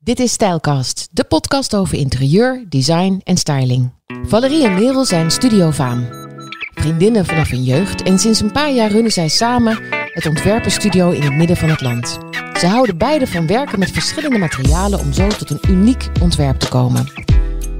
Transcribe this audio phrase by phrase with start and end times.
[0.00, 3.90] Dit is Stijlcast, de podcast over interieur, design en styling.
[4.26, 6.06] Valerie en Merel zijn studiofaam.
[6.74, 9.78] Vriendinnen vanaf hun jeugd en sinds een paar jaar runnen zij samen
[10.12, 12.18] het ontwerperstudio in het midden van het land.
[12.58, 16.68] Ze houden beide van werken met verschillende materialen om zo tot een uniek ontwerp te
[16.68, 17.06] komen.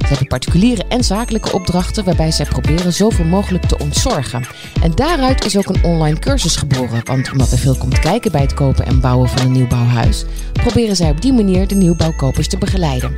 [0.08, 4.46] Ze hebben particuliere en zakelijke opdrachten waarbij zij proberen zoveel mogelijk te ontzorgen.
[4.82, 8.40] En daaruit is ook een online cursus geboren, want omdat er veel komt kijken bij
[8.40, 12.58] het kopen en bouwen van een nieuwbouwhuis, proberen zij op die manier de nieuwbouwkopers te
[12.58, 13.14] begeleiden.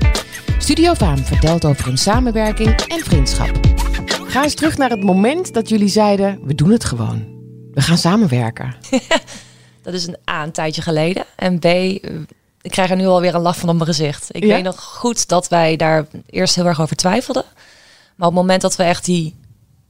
[0.58, 3.60] Studio Vaam vertelt over hun samenwerking en vriendschap.
[4.26, 7.24] Ga eens terug naar het moment dat jullie zeiden: we doen het gewoon.
[7.72, 8.74] We gaan samenwerken.
[9.82, 11.24] Dat is een A, een tijdje geleden.
[11.36, 11.64] En B,
[12.62, 14.28] ik krijg er nu alweer een lach van op mijn gezicht.
[14.30, 14.54] Ik Ja?
[14.54, 17.44] weet nog goed dat wij daar eerst heel erg over twijfelden.
[18.16, 19.34] Maar op het moment dat we echt die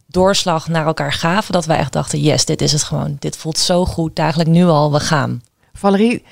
[0.06, 3.16] doorslag naar elkaar gaven, dat wij echt dachten, yes, dit is het gewoon.
[3.18, 5.42] Dit voelt zo goed, eigenlijk nu al, we gaan.
[5.72, 6.22] Valerie,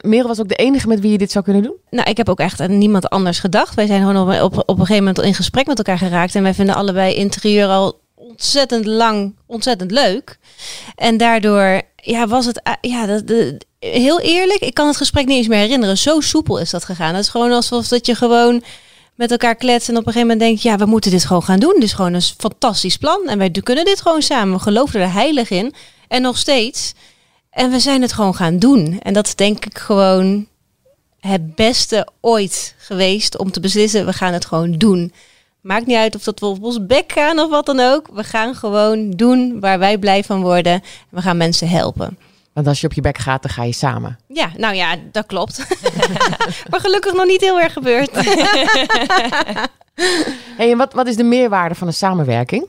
[0.00, 1.76] Merel was ook de enige met wie je dit zou kunnen doen?
[1.90, 3.74] Nou, ik heb ook echt aan niemand anders gedacht.
[3.74, 6.34] Wij zijn gewoon op, op, op een gegeven moment in gesprek met elkaar geraakt.
[6.34, 10.38] En wij vinden allebei interieur al ontzettend lang, ontzettend leuk.
[10.94, 15.26] En daardoor ja, was het, eh, ja, dat, de, heel eerlijk, ik kan het gesprek
[15.26, 15.98] niet eens meer herinneren.
[15.98, 17.14] Zo soepel is dat gegaan.
[17.14, 18.62] Het is gewoon alsof dat je gewoon
[19.14, 21.58] met elkaar kletst en op een gegeven moment denkt, ja, we moeten dit gewoon gaan
[21.58, 21.74] doen.
[21.74, 23.28] Dit is gewoon een fantastisch plan.
[23.28, 24.54] En wij kunnen dit gewoon samen.
[24.54, 25.74] We geloven er heilig in.
[26.08, 26.92] En nog steeds.
[27.50, 29.00] En we zijn het gewoon gaan doen.
[29.02, 30.46] En dat is denk ik gewoon
[31.20, 35.12] het beste ooit geweest om te beslissen, we gaan het gewoon doen.
[35.62, 38.08] Maakt niet uit of dat we op ons bek gaan of wat dan ook.
[38.12, 40.82] We gaan gewoon doen waar wij blij van worden.
[41.08, 42.18] We gaan mensen helpen.
[42.52, 44.18] Want als je op je bek gaat, dan ga je samen.
[44.26, 45.66] Ja, nou ja, dat klopt.
[46.70, 48.10] maar gelukkig nog niet heel erg gebeurd.
[50.56, 52.66] Hey, en wat, wat is de meerwaarde van een samenwerking?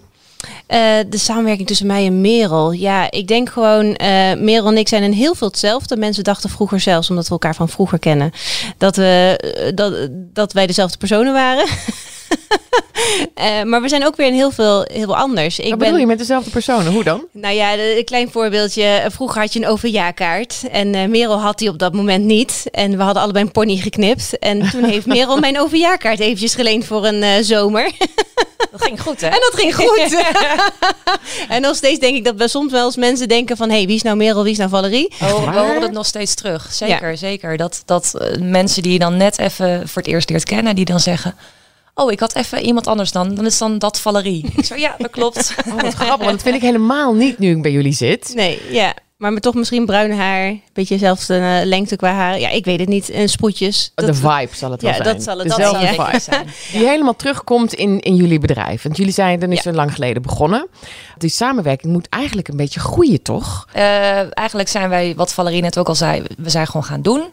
[0.67, 2.71] Eh, de samenwerking tussen mij en Merel.
[2.71, 5.97] Ja, ik denk gewoon, eh Merel en ik zijn in heel veel hetzelfde.
[5.97, 8.31] Mensen dachten vroeger zelfs, omdat we elkaar van vroeger kennen,
[8.77, 11.65] dat, we, eh, dat, dat wij dezelfde personen waren.
[13.65, 15.59] Maar we zijn ook weer in heel veel, heel veel anders.
[15.59, 16.91] Ik Wat bedoel je met dezelfde personen?
[16.91, 17.25] Hoe dan?
[17.31, 19.07] Nou ja, een klein voorbeeldje.
[19.11, 22.63] Vroeger had je een OV-jaarkaart en eh, Merel had die op dat moment niet.
[22.71, 24.39] En we hadden allebei een pony geknipt.
[24.39, 27.91] En toen heeft Merel mijn OV-jaarkaart eventjes geleend voor een eh, zomer.
[28.71, 29.27] Dat ging goed, hè?
[29.27, 30.25] En dat ging goed.
[31.55, 33.69] en nog steeds denk ik dat we soms wel eens mensen denken van...
[33.69, 35.13] hé, hey, wie is nou Merel, wie is nou Valerie?
[35.21, 36.67] Oh, we horen het nog steeds terug.
[36.71, 37.57] Zeker, zeker.
[37.57, 40.85] Dat, dat eh, mensen die je dan net even voor het eerst leert kennen, die
[40.85, 41.35] dan zeggen...
[41.95, 43.35] Oh, ik had even iemand anders dan.
[43.35, 44.51] Dan is dan dat Valerie.
[44.55, 45.55] Ik zo, ja, dat klopt.
[45.67, 48.31] Oh, wat grappig, want dat vind ik helemaal niet nu ik bij jullie zit.
[48.35, 48.93] Nee, ja.
[49.23, 50.45] Maar met toch misschien bruin haar.
[50.47, 52.39] Een beetje dezelfde eh, lengte qua haar.
[52.39, 53.09] Ja, ik weet het niet.
[53.09, 53.91] En sproetjes.
[53.95, 55.13] de Dat- vibe zal het wel Ja, zijn.
[55.15, 56.11] dat zal het- Dezelfde dat zal vibe.
[56.17, 56.47] het zijn.
[56.73, 58.83] Die helemaal terugkomt in, in jullie bedrijf.
[58.83, 59.71] Want jullie zijn er niet Ja.
[59.71, 60.67] zo lang geleden begonnen.
[61.17, 63.67] Die samenwerking moet eigenlijk een beetje groeien, toch?
[63.73, 67.23] Eh, eigenlijk zijn wij, wat Valerie net ook al zei, we zijn gewoon gaan doen.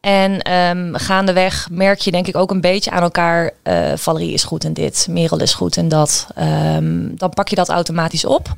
[0.00, 3.50] En ehm, gaandeweg merk je denk ik ook een beetje aan elkaar.
[3.62, 6.26] eh, Valerie is goed in dit, Merel is goed in dat.
[6.34, 8.48] Ehm, dan pak je dat automatisch op.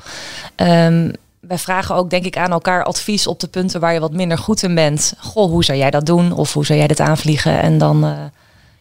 [0.56, 4.12] Ehm, wij vragen ook denk ik aan elkaar advies op de punten waar je wat
[4.12, 5.14] minder goed in bent.
[5.18, 6.32] Goh, hoe zou jij dat doen?
[6.32, 7.60] Of hoe zou jij dit aanvliegen?
[7.60, 8.10] En dan, eh,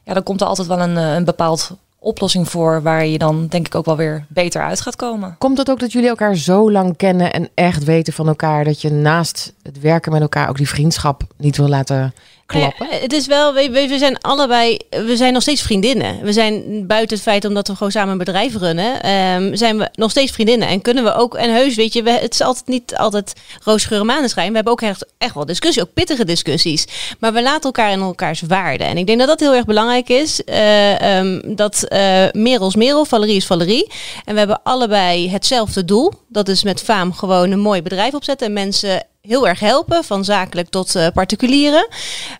[0.03, 3.47] ja, dan komt er altijd wel een, eh, een bepaald oplossing voor waar je dan
[3.47, 5.35] denk ik ook wel weer beter uit gaat komen.
[5.37, 8.63] Komt dat ook dat jullie elkaar zo lang kennen en echt weten van elkaar...
[8.63, 12.13] dat je naast het werken met elkaar ook die vriendschap niet wil laten
[12.53, 16.21] Ja, het is wel, we, we zijn allebei, we zijn nog steeds vriendinnen.
[16.21, 19.89] We zijn buiten het feit omdat we gewoon samen een bedrijf runnen, ehm, zijn we
[19.93, 20.67] nog steeds vriendinnen.
[20.67, 23.33] En kunnen we ook, en heus, weet je, we, het is altijd niet altijd
[23.63, 24.49] roosgeur en maneschijn.
[24.49, 26.85] We hebben ook echt, echt wel discussie, ook pittige discussies.
[27.19, 28.83] Maar we laten elkaar in elkaars waarde.
[28.83, 30.43] En ik denk dat dat heel erg belangrijk is.
[30.43, 33.91] Eh, ehm, dat eh Merel is Merel, Valerie is Valerie.
[34.25, 36.13] En we hebben allebei hetzelfde doel.
[36.27, 40.25] Dat is met Faam gewoon een mooi bedrijf opzetten en mensen heel erg helpen, van
[40.25, 41.87] zakelijk tot eh, particulieren.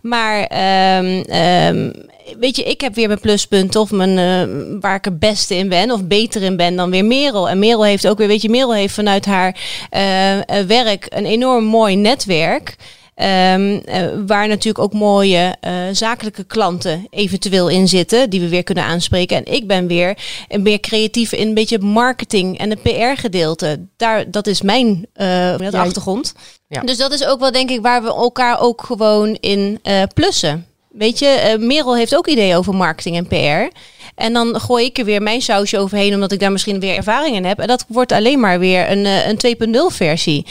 [0.01, 1.91] Maar ehm, ehm,
[2.39, 5.69] weet je, ik heb weer mijn pluspunten of mijn, eh, waar ik het beste in
[5.69, 7.49] ben of beter in ben dan weer Merel.
[7.49, 9.59] En Merel heeft ook weer, weet je, Merel heeft vanuit haar
[9.89, 12.75] eh, werk een enorm mooi netwerk.
[13.19, 18.63] Ehm, eh, waar natuurlijk ook mooie eh, zakelijke klanten eventueel in zitten, die we weer
[18.63, 19.37] kunnen aanspreken.
[19.37, 20.17] En ik ben weer
[20.61, 23.87] meer creatief in een beetje het marketing en het PR-gedeelte.
[23.97, 26.33] Daar, dat is mijn eh, achtergrond.
[26.67, 26.81] ja.
[26.81, 30.65] Dus dat is ook wel, denk ik, waar we elkaar ook gewoon in eh, plussen.
[30.89, 33.75] Weet je, eh, Merel heeft ook ideeën over marketing en PR.
[34.15, 37.35] En dan gooi ik er weer mijn sausje overheen, omdat ik daar misschien weer ervaring
[37.35, 37.59] in heb.
[37.59, 40.45] En dat wordt alleen maar weer een, eh, een 2.0 versie.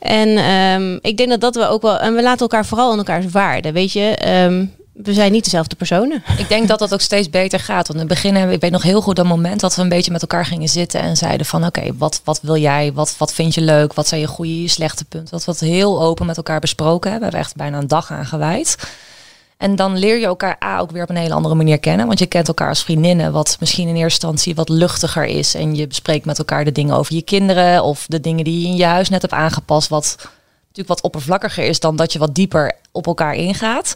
[0.00, 1.98] En ehm, ik denk dat dat we ook wel.
[1.98, 3.72] En we laten elkaar vooral in elkaars waarde.
[3.72, 6.22] Weet je, ehm, we zijn niet dezelfde personen.
[6.38, 7.86] Ik denk dat dat ook steeds beter gaat.
[7.88, 9.88] Want in het begin, hebben- ik weet nog heel goed dat moment dat we een
[9.88, 12.92] beetje met elkaar gingen zitten en zeiden van oké, wat, wat wil jij?
[12.94, 13.92] Wat, wat vind je leuk?
[13.94, 15.30] Wat zijn je goede, je slechte punten?
[15.30, 17.30] Dat we het heel open met elkaar besproken hebben.
[17.30, 18.76] We hebben echt bijna een dag aan gewijd.
[19.56, 22.06] En dan leer je elkaar A ook weer op een hele andere manier kennen.
[22.06, 25.54] Want je kent elkaar als vriendinnen, wat misschien in eerste instantie wat luchtiger is.
[25.54, 28.66] En je bespreekt met elkaar de dingen over je kinderen of de dingen die je
[28.66, 29.88] in je huis net hebt aangepast.
[29.88, 30.16] Wat
[30.74, 33.94] natuurlijk wat oppervlakkiger is dan dat je wat dieper op elkaar ingaat.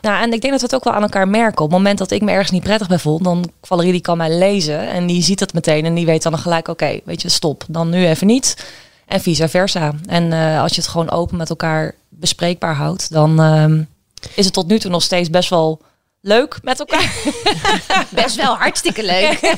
[0.00, 1.64] Nou, en ik denk dat we het ook wel aan elkaar merken.
[1.64, 4.16] Op het moment dat ik me ergens niet prettig bij voel, dan Valerie die kan
[4.16, 7.28] mij lezen en die ziet het meteen en die weet dan gelijk, oké, weet je,
[7.28, 8.66] stop, dan nu even niet.
[9.06, 9.92] En vice versa.
[10.06, 13.80] En uh, als je het gewoon open met elkaar bespreekbaar houdt, dan uh,
[14.34, 15.80] is het tot nu toe nog steeds best wel
[16.26, 17.14] leuk met elkaar.
[18.10, 19.40] Best wel hartstikke leuk.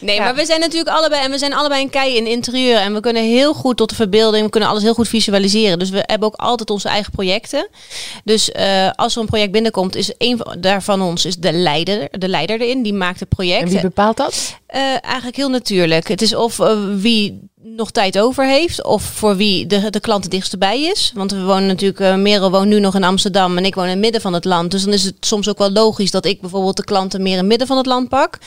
[0.00, 2.94] nee, maar we zijn natuurlijk allebei en we zijn allebei een kei in interieur en
[2.94, 5.78] we kunnen heel goed tot de verbeelding, we kunnen alles heel goed visualiseren.
[5.78, 7.68] Dus we hebben ook altijd onze eigen projecten.
[8.24, 12.28] Dus uh, als er een project binnenkomt, is een daarvan ons is de leider, de
[12.28, 13.62] leider erin, die maakt het project.
[13.62, 14.58] En wie bepaalt dat?
[14.74, 16.08] Uh, eigenlijk heel natuurlijk.
[16.08, 20.22] Het is of uh, wie nog tijd over heeft of voor wie de, de klant
[20.22, 21.12] het dichtst bij is.
[21.14, 23.90] Want we wonen natuurlijk, uh, Merel woont nu nog in Amsterdam en ik woon in
[23.90, 24.70] het midden van het land.
[24.70, 27.38] Dus dan is het soms ook wel logisch dat ik bijvoorbeeld de klanten meer in
[27.38, 28.38] het midden van het land pak.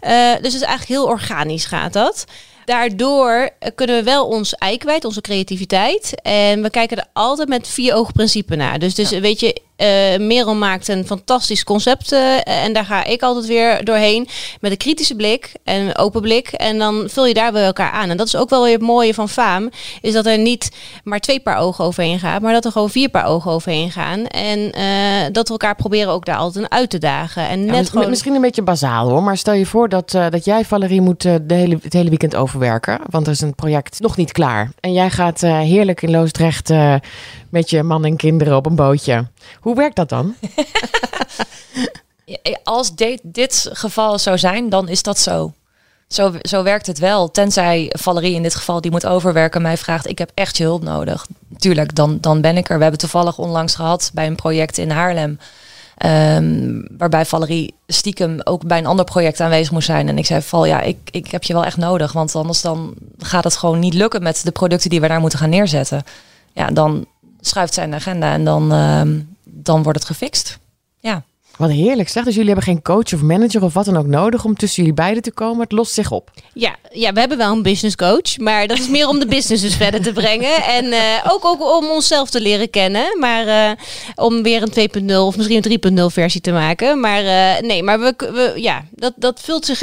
[0.00, 2.24] Dus het is eigenlijk heel organisch gaat dat.
[2.64, 6.20] Daardoor kunnen we wel ons ei kwijt, onze creativiteit.
[6.22, 8.78] En we kijken er altijd met vier ogen principe naar.
[8.78, 9.20] Dus, dus ja.
[9.20, 12.12] weet je, uh, Merel maakt een fantastisch concept.
[12.12, 14.28] Uh, en daar ga ik altijd weer doorheen.
[14.60, 16.48] Met een kritische blik en een open blik.
[16.48, 18.10] En dan vul je daar weer elkaar aan.
[18.10, 19.70] En dat is ook wel weer het mooie van Faam.
[20.00, 20.70] Is dat er niet
[21.04, 22.42] maar twee paar ogen overheen gaat.
[22.42, 24.26] Maar dat er gewoon vier paar ogen overheen gaan.
[24.26, 27.48] En uh, dat we elkaar proberen ook daar altijd uit te dagen.
[27.48, 28.10] En ja, net gewoon...
[28.10, 29.22] Misschien een beetje bazaal hoor.
[29.22, 33.00] Maar stel je voor dat, dat jij, Valerie, moet de hele, het hele weekend overwerken.
[33.10, 34.70] Want er is een project nog niet klaar.
[34.80, 36.72] En jij gaat heerlijk in Loosdrecht
[37.52, 39.26] met je man en kinderen op een bootje.
[39.60, 40.34] Hoe werkt dat dan?
[42.64, 45.52] Als dit, dit geval zou zijn, dan is dat zo.
[46.08, 47.30] Zo, zo werkt het wel.
[47.30, 50.82] Tenzij Valerie in dit geval die moet overwerken mij vraagt: ik heb echt je hulp
[50.82, 51.26] nodig.
[51.56, 52.76] Tuurlijk, dan, dan ben ik er.
[52.76, 55.38] We hebben toevallig onlangs gehad bij een project in Haarlem.
[56.06, 60.08] Um, waarbij Valerie stiekem ook bij een ander project aanwezig moest zijn.
[60.08, 62.12] En ik zei: Val, ja, ik, ik heb je wel echt nodig.
[62.12, 65.38] Want anders dan gaat het gewoon niet lukken met de producten die we daar moeten
[65.38, 66.02] gaan neerzetten.
[66.52, 67.06] Ja, dan
[67.46, 69.02] schuift zijn agenda en dan, uh,
[69.44, 70.58] dan wordt het gefixt.
[71.00, 71.22] Ja.
[71.56, 72.24] Wat heerlijk zeg.
[72.24, 74.96] Dus jullie hebben geen coach of manager of wat dan ook nodig om tussen jullie
[74.96, 75.60] beiden te komen.
[75.60, 76.30] Het lost zich op.
[76.54, 78.38] Ja, ja we hebben wel een business coach.
[78.38, 80.62] Maar dat is meer om de business dus verder te brengen.
[80.62, 80.98] En uh,
[81.28, 83.18] ook, ook om onszelf te leren kennen.
[83.18, 83.70] Maar uh,
[84.14, 87.00] om weer een 2.0 of misschien een 3.0 versie te maken.
[87.00, 89.82] Maar uh, nee, maar we, we, ja, dat, dat vult zich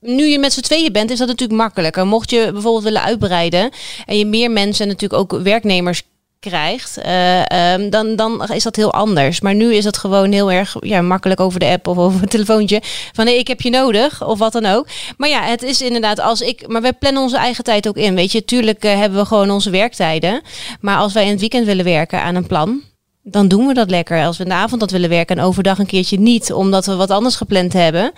[0.00, 2.06] nu je met z'n tweeën bent, is dat natuurlijk makkelijker.
[2.06, 3.70] Mocht je bijvoorbeeld willen uitbreiden
[4.06, 6.02] en je meer mensen en natuurlijk ook werknemers
[6.40, 9.40] krijgt, uh, um, dan, dan is dat heel anders.
[9.40, 12.30] Maar nu is het gewoon heel erg ja, makkelijk over de app of over het
[12.30, 12.82] telefoontje.
[13.12, 14.86] Van nee, ik heb je nodig of wat dan ook.
[15.16, 16.68] Maar ja, het is inderdaad als ik.
[16.68, 18.14] Maar wij plannen onze eigen tijd ook in.
[18.14, 20.42] Weet je, tuurlijk uh, hebben we gewoon onze werktijden.
[20.80, 22.82] Maar als wij in het weekend willen werken aan een plan
[23.28, 24.24] dan doen we dat lekker.
[24.24, 26.94] Als we in de avond dat willen werken en overdag een keertje niet, omdat we
[26.94, 28.12] wat anders gepland hebben,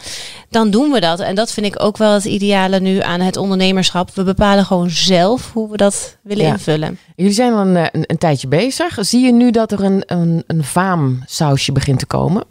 [0.50, 1.20] dan doen we dat.
[1.20, 4.10] En dat vind ik ook wel het ideale nu aan het ondernemerschap.
[4.14, 6.52] We bepalen gewoon zelf hoe we dat willen ja.
[6.52, 6.98] invullen.
[7.16, 8.98] Jullie zijn al een, een, een, tijdje bezig.
[9.00, 12.44] Zie je nu dat er een, een, een faamsausje begint te komen?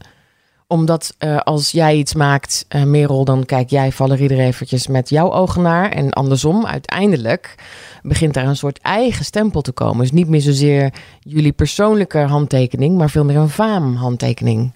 [0.67, 5.09] Omdat uh, als jij iets maakt, uh, Merel, dan kijk jij Valerie er eventjes met
[5.09, 5.91] jouw ogen naar.
[5.91, 7.55] En andersom, uiteindelijk
[8.01, 9.97] begint daar een soort eigen stempel te komen.
[9.97, 14.71] Dus niet meer zozeer jullie persoonlijke handtekening, maar veel meer een faam-handtekening.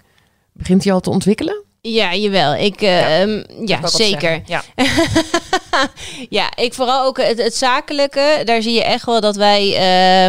[0.54, 1.64] Begint die al te ontwikkelen?
[1.82, 2.56] Ja, jawel.
[2.56, 4.42] Ik, uh, ja, um, ja zeker.
[4.46, 4.64] Ja.
[6.40, 8.42] ja, ik vooral ook het, het, zakelijke.
[8.46, 9.64] Daar zie je echt wel dat wij,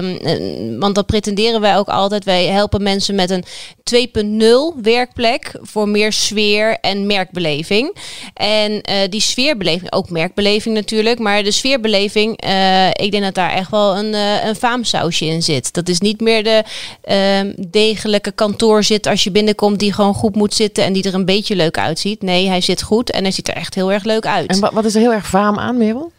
[0.00, 2.24] uh, want dat pretenderen wij ook altijd.
[2.24, 3.44] Wij helpen mensen met een
[3.84, 7.96] 2.0 werkplek voor meer sfeer en merkbeleving.
[8.34, 13.52] En uh, die sfeerbeleving, ook merkbeleving natuurlijk, maar de sfeerbeleving, uh, ik denk dat daar
[13.52, 15.72] echt wel een, uh, een faamsausje in zit.
[15.72, 16.62] Dat is niet meer de
[17.02, 21.14] ehm, degelijke kantoor zit als je binnenkomt die gewoon goed moet zitten en die er
[21.14, 22.22] een beetje leuk uitziet.
[22.22, 24.50] Nee, hij zit goed en hij ziet er echt heel erg leuk uit.
[24.50, 26.12] En wat is er heel erg faam aan, Merel?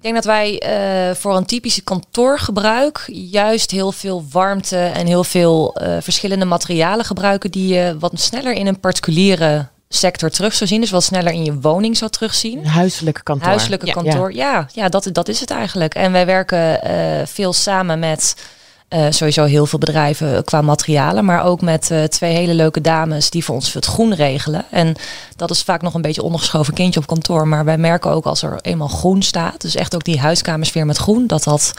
[0.00, 0.62] Ik denk dat wij
[1.08, 7.04] uh, voor een typische kantoorgebruik juist heel veel warmte en heel veel uh, verschillende materialen
[7.04, 10.80] gebruiken die je wat sneller in een particuliere sector terug zou zien.
[10.80, 12.58] Dus wat sneller in je woning zou terugzien.
[12.58, 13.48] Een huiselijke kantoor.
[13.48, 13.92] Huiselijke ja.
[13.92, 14.52] kantoor, ja.
[14.52, 15.94] ja, ja, dat, dat is het eigenlijk.
[15.94, 18.34] En wij werken uh, veel samen met
[18.90, 23.30] uh, sowieso heel veel bedrijven qua materialen, maar ook met uh, twee hele leuke dames
[23.30, 24.64] die voor ons het groen regelen.
[24.70, 24.96] En
[25.36, 28.42] dat is vaak nog een beetje ondergeschoven kindje op kantoor, maar wij merken ook als
[28.42, 31.74] er eenmaal groen staat, dus echt ook die huiskamersfeer met groen, dat dat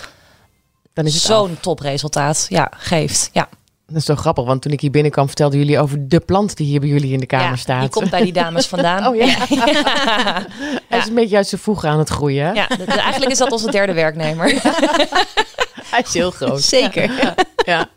[0.94, 3.30] dan is zo'n topresultaat ja, geeft.
[3.34, 3.50] Ja.
[3.92, 6.68] Dat is zo grappig, want toen ik hier binnenkwam vertelden jullie over de plant die
[6.68, 7.82] hier bij jullie in de kamer ja, staat.
[7.82, 9.06] Die komt bij die dames vandaan.
[9.08, 9.26] oh ja.
[9.50, 9.66] ja.
[10.90, 12.54] Hij is een beetje uit zijn voegen aan het groeien.
[12.56, 14.46] Ja, eigenlijk is dat onze derde werknemer.
[15.92, 16.62] Hij is heel groot.
[16.62, 17.12] Zeker.
[17.66, 17.90] Ja.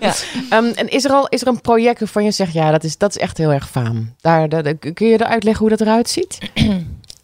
[0.00, 0.14] Ja.
[0.50, 2.98] Ehm, en is er al is er een project waarvan je zegt, ja, dat is,
[2.98, 4.14] dat is echt heel erg faam.
[4.20, 6.38] Daar, daar- daar- kun je er uitleggen hoe dat eruit ziet?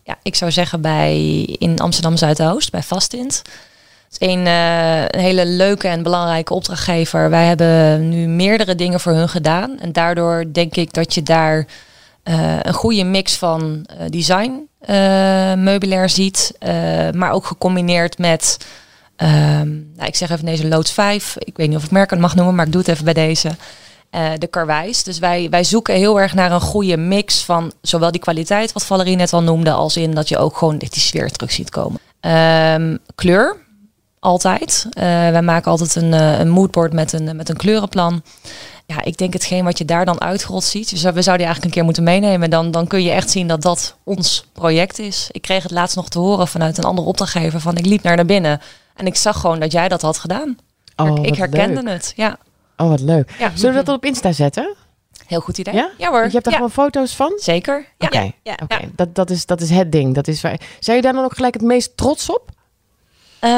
[0.02, 3.42] Ja, ik zou zeggen bij in Amsterdam Zuidoost, bij Vastint.
[4.10, 7.30] Het is een, eh, een hele leuke en belangrijke opdrachtgever.
[7.30, 9.78] Wij hebben nu meerdere dingen voor hun gedaan.
[9.78, 11.66] En daardoor denk ik dat je daar
[12.22, 14.66] eh, een goede mix van eh, design
[15.56, 16.54] meubilair ziet.
[17.14, 18.56] maar ook gecombineerd met,
[19.16, 21.36] ehm, nou, ik zeg even deze loods 5.
[21.38, 23.50] Ik weet niet of ik merken mag noemen, maar ik doe het even bij deze.
[24.38, 25.02] De karwijs.
[25.02, 28.84] Dus wij, wij zoeken heel erg naar een goede mix van zowel die kwaliteit, wat
[28.84, 32.00] Valerie net al noemde, als in dat je ook gewoon die sfeer terug ziet komen.
[32.20, 33.56] Ehm, kleur,
[34.20, 34.86] altijd.
[34.90, 38.22] Eh, wij maken altijd een, eh, een moodboard met een, met een kleurenplan.
[38.86, 40.90] Ja, ik denk hetgeen wat je daar dan uitgerold ziet.
[40.90, 42.50] We zouden, we zouden die eigenlijk een keer moeten meenemen.
[42.50, 45.28] Dan, dan kun je echt zien dat dat ons project is.
[45.32, 47.60] Ik kreeg het laatst nog te horen vanuit een andere opdrachtgever.
[47.60, 48.60] Van ik liep naar naar binnen
[48.94, 50.56] en ik zag gewoon dat jij dat had gedaan.
[50.96, 51.92] Oh, ik herkende leuk.
[51.92, 52.12] het.
[52.16, 52.38] Ja,
[52.76, 53.34] Oh, wat leuk.
[53.38, 53.50] ja.
[53.54, 54.74] Zullen we dat op Insta zetten?
[55.26, 55.74] heel goed idee.
[55.74, 55.90] Ja?
[55.98, 56.24] ja hoor.
[56.24, 57.32] Je hebt daar Ja, gewoon foto's van?
[57.36, 57.86] Zeker.
[57.98, 58.06] Ja.
[58.06, 58.76] Oké, ja, oké.
[58.76, 58.88] ja.
[58.96, 60.14] Dat, dat, is, dat is het ding.
[60.14, 60.60] Dat is waar...
[60.80, 62.50] Zijn je daar dan ook gelijk het meest trots op?
[63.40, 63.50] Eh,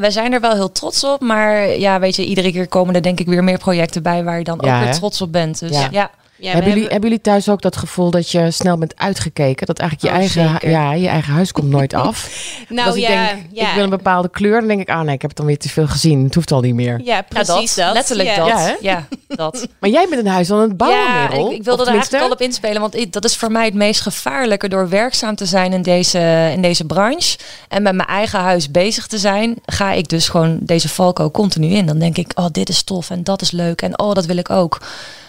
[0.00, 3.02] wij zijn er wel heel trots op, maar ja, weet je, iedere keer komen er
[3.02, 4.94] denk ik weer meer projecten bij waar je dan Ja, ook weer hè?
[4.94, 5.58] trots op bent.
[5.58, 5.88] Dus Ja.
[5.90, 6.10] ja,
[6.44, 6.50] ja.
[6.50, 9.66] Ja, hebben, jullie, hebben- hebben jullie thuis ook dat gevoel dat je snel bent uitgekeken?
[9.66, 10.70] Dat eigenlijk je, Oh, eigen, zeker.
[10.70, 12.30] ja, je eigen huis komt nooit af.
[12.68, 13.68] nou Als ik ja, denk, ja.
[13.68, 15.58] ik wil een bepaalde kleur, dan denk ik, ah nee, ik heb het dan weer
[15.58, 16.24] te veel gezien.
[16.24, 17.00] Het hoeft al niet meer.
[17.04, 17.92] ja, Ja, precies dat.
[17.92, 18.36] Letterlijk ja.
[18.36, 18.48] dat.
[18.48, 19.66] Ja, Ja, dat.
[19.80, 21.50] Maar jij bent een huis aan het bouwen, ja, Merel.
[21.50, 23.74] ik, ik wilde er eigenlijk al op inspelen, want ik- dat is voor mij het
[23.74, 28.38] meest gevaarlijke door werkzaam te zijn in deze, in deze branche en met mijn eigen
[28.40, 31.86] huis bezig te zijn, ga ik dus gewoon deze valko continu in.
[31.86, 34.36] Dan denk ik, oh, dit is tof en dat is leuk en oh, dat wil
[34.36, 34.80] ik ook.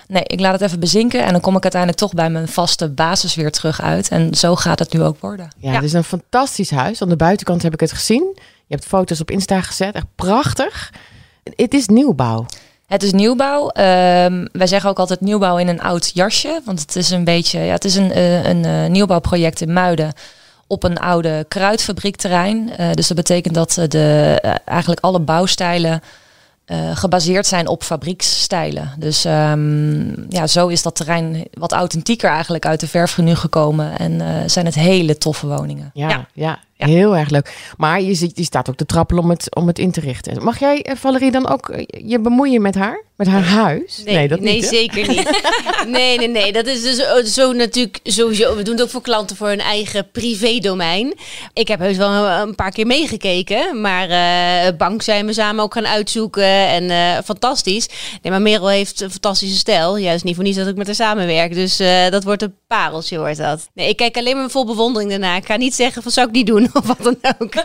[0.07, 2.89] Nee, ik laat het even bezinken en dan kom ik uiteindelijk toch bij mijn vaste
[2.89, 4.09] basis weer terug uit.
[4.09, 5.50] En zo gaat het nu ook worden.
[5.57, 7.01] Ja, het is een fantastisch huis.
[7.01, 8.31] Aan de buitenkant heb ik het gezien.
[8.67, 9.95] Je hebt foto's op Insta gezet.
[9.95, 10.93] Echt prachtig.
[11.55, 12.45] Het is nieuwbouw.
[12.88, 13.69] Het is nieuwbouw.
[13.69, 16.62] Ehm, wij zeggen ook altijd nieuwbouw in een oud jasje.
[16.65, 20.13] Want het is een beetje, ja, het is een, eh, een eh, nieuwbouwproject in Muiden
[20.67, 22.77] op een oude kruidfabriekterrein.
[22.77, 26.01] Eh, dus dat betekent dat de, eigenlijk alle bouwstijlen
[26.65, 28.93] eh, gebaseerd zijn op fabrieksstijlen.
[28.98, 33.98] Dus ehm, ja, zo is dat terrein wat authentieker eigenlijk uit de verf nu gekomen.
[33.98, 35.91] En eh, zijn het hele toffe woningen.
[35.93, 36.27] Ja, ja.
[36.34, 36.60] Ja.
[36.77, 36.88] Ja.
[36.88, 37.74] heel erg leuk.
[37.77, 40.44] Maar je, ziet, je staat ook te trappelen om het, om het in te richten.
[40.44, 43.03] Mag jij, eh, Valerie, dan ook eh, je bemoeien met haar?
[43.15, 44.01] Met haar huis?
[44.05, 44.63] Nee, dat nee niet.
[44.63, 44.70] hè?
[44.70, 45.41] zeker niet.
[45.88, 46.51] nee, nee, nee.
[46.51, 48.55] Dat is dus zo, zo natuurlijk sowieso.
[48.55, 51.13] We doen het ook voor klanten voor hun eigen privé-domein.
[51.53, 53.82] Ik heb heus wel een, paar keer meegekeken.
[53.82, 56.67] Maar eh, bank zijn we samen ook gaan uitzoeken.
[56.67, 57.89] En eh, fantastisch.
[58.22, 59.98] Nee, maar Merel heeft een fantastische stijl.
[59.98, 61.53] Is niet voor niets dat ik met haar samenwerk.
[61.53, 63.70] Dus eh, dat wordt een pareltje, wordt dat.
[63.74, 65.36] Nee, ik kijk alleen maar vol bewondering daarna.
[65.36, 67.53] Ik ga niet zeggen van zou ik niet doen of wat dan ook.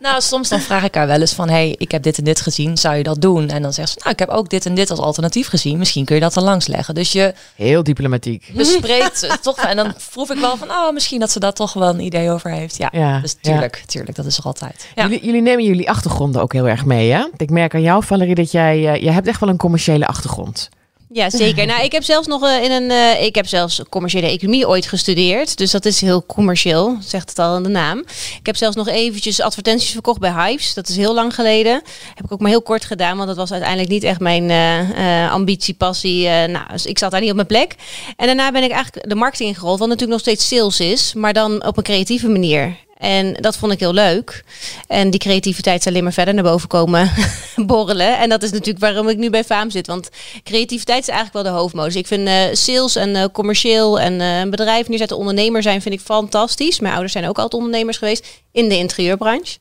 [0.00, 1.48] Nou, soms dan vraag ik haar wel eens van...
[1.48, 3.48] hey, ik heb dit en dit gezien, zou je dat doen?
[3.48, 5.78] En dan zegt ze, nou, ik heb ook dit en dit als alternatief gezien.
[5.78, 6.94] Misschien kun je dat er langs leggen.
[6.94, 8.50] Dus je Heel diplomatiek.
[8.54, 9.58] bespreekt het toch...
[9.58, 12.30] En dan proef ik wel van, oh, misschien dat ze daar toch wel een idee
[12.30, 12.76] over heeft.
[12.76, 13.50] Ja, Ja, dus ja.
[13.50, 14.86] tuurlijk, tuurlijk, dat is er altijd.
[14.94, 15.02] Ja.
[15.02, 17.26] Jullie, jullie nemen jullie achtergronden ook heel erg mee, hè?
[17.36, 18.92] Ik merk aan jou, Valerie, dat jij...
[18.92, 20.68] eh, jij hebt echt wel een commerciële achtergrond.
[21.14, 21.66] Ja, zeker.
[21.66, 22.90] Nou, ik heb zelfs nog eh, in een.
[22.90, 25.56] eh, ik heb zelfs commerciële economie ooit gestudeerd.
[25.56, 27.98] Dus dat is heel commercieel, zegt het al in de naam.
[28.38, 30.74] Ik heb zelfs nog eventjes advertenties verkocht bij Hives.
[30.74, 31.82] Dat is heel lang geleden.
[32.14, 35.32] Heb ik ook maar heel kort gedaan, want dat was uiteindelijk niet echt mijn eh,
[35.32, 36.28] ambitie, passie.
[36.28, 37.74] nou, dus ik zat daar niet op mijn plek.
[38.16, 41.32] En daarna ben ik eigenlijk de marketing ingerold, wat natuurlijk nog steeds sales is, maar
[41.32, 42.76] dan op een creatieve manier.
[43.04, 44.44] En dat vond ik heel leuk.
[44.86, 47.10] En die creativiteit is alleen maar verder naar boven komen
[47.66, 48.18] borrelen.
[48.18, 49.86] En dat is natuurlijk waarom ik nu bij Faam zit.
[49.86, 50.08] Want
[50.44, 51.96] creativiteit is eigenlijk wel de hoofdmodus.
[51.96, 55.94] Ik vind eh, sales en eh, commercieel en eh, een bedrijf neerzetten, ondernemer zijn, vind
[55.94, 56.80] ik fantastisch.
[56.80, 59.58] Mijn ouders zijn ook altijd ondernemers geweest in de interieurbranche.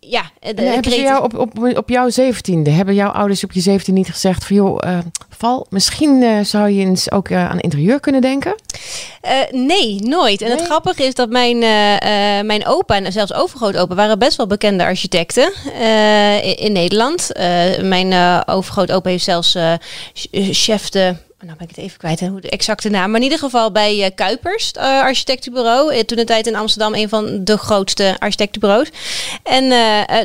[0.00, 3.52] Ja, de En hebben ze jou op, op, op jouw zeventiende, hebben jouw ouders op
[3.52, 4.56] je zeventiende niet gezegd van...
[4.56, 8.54] joh, Val, misschien zou je eens ook aan interieur kunnen denken?
[9.20, 10.42] Eh, nee, nooit.
[10.42, 14.36] En het grappige is dat mijn, eh, eh, mijn opa en zelfs overgrootopa waren best
[14.36, 15.52] wel bekende architecten
[16.42, 17.30] in, in Nederland.
[17.80, 19.56] Mijn overgrootopa heeft zelfs
[20.12, 21.14] ch- chef de...
[21.44, 23.10] Nou ben ik het even kwijt, hoe de exacte naam.
[23.10, 26.04] Maar in ieder geval bij Kuipers, het, architectenbureau.
[26.04, 28.88] Toen de tijd in Amsterdam een van de grootste architectenbureaus.
[29.42, 29.68] En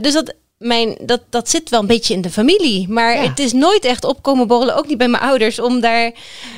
[0.01, 0.33] dus dat,
[0.65, 2.89] mijn, dat, dat zit wel een beetje in de familie.
[2.89, 3.29] Maar Ja.
[3.29, 6.12] het is nooit echt opkomen borrelen, ook niet bij mijn ouders, om daar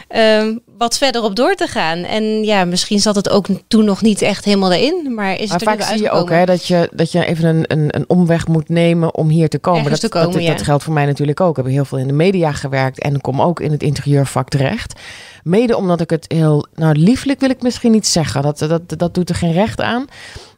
[0.07, 1.97] ehm, wat verder op door te gaan.
[2.03, 5.13] En ja, misschien zat het ook toen nog niet echt helemaal erin.
[5.13, 7.45] Maar is Maar het er vaak zie je ook hè, dat, je, dat je even
[7.45, 9.81] een, een, een omweg moet nemen om hier te komen.
[9.81, 10.51] Ergens dat, te komen, dat, ja.
[10.51, 11.57] dat geldt voor mij natuurlijk ook.
[11.57, 14.99] Ik heb heel veel in de media gewerkt en kom ook in het interieurvak terecht.
[15.43, 18.41] Mede omdat ik het heel, nou lieflijk wil ik misschien niet zeggen.
[18.41, 20.05] Dat, dat, dat doet er geen recht aan.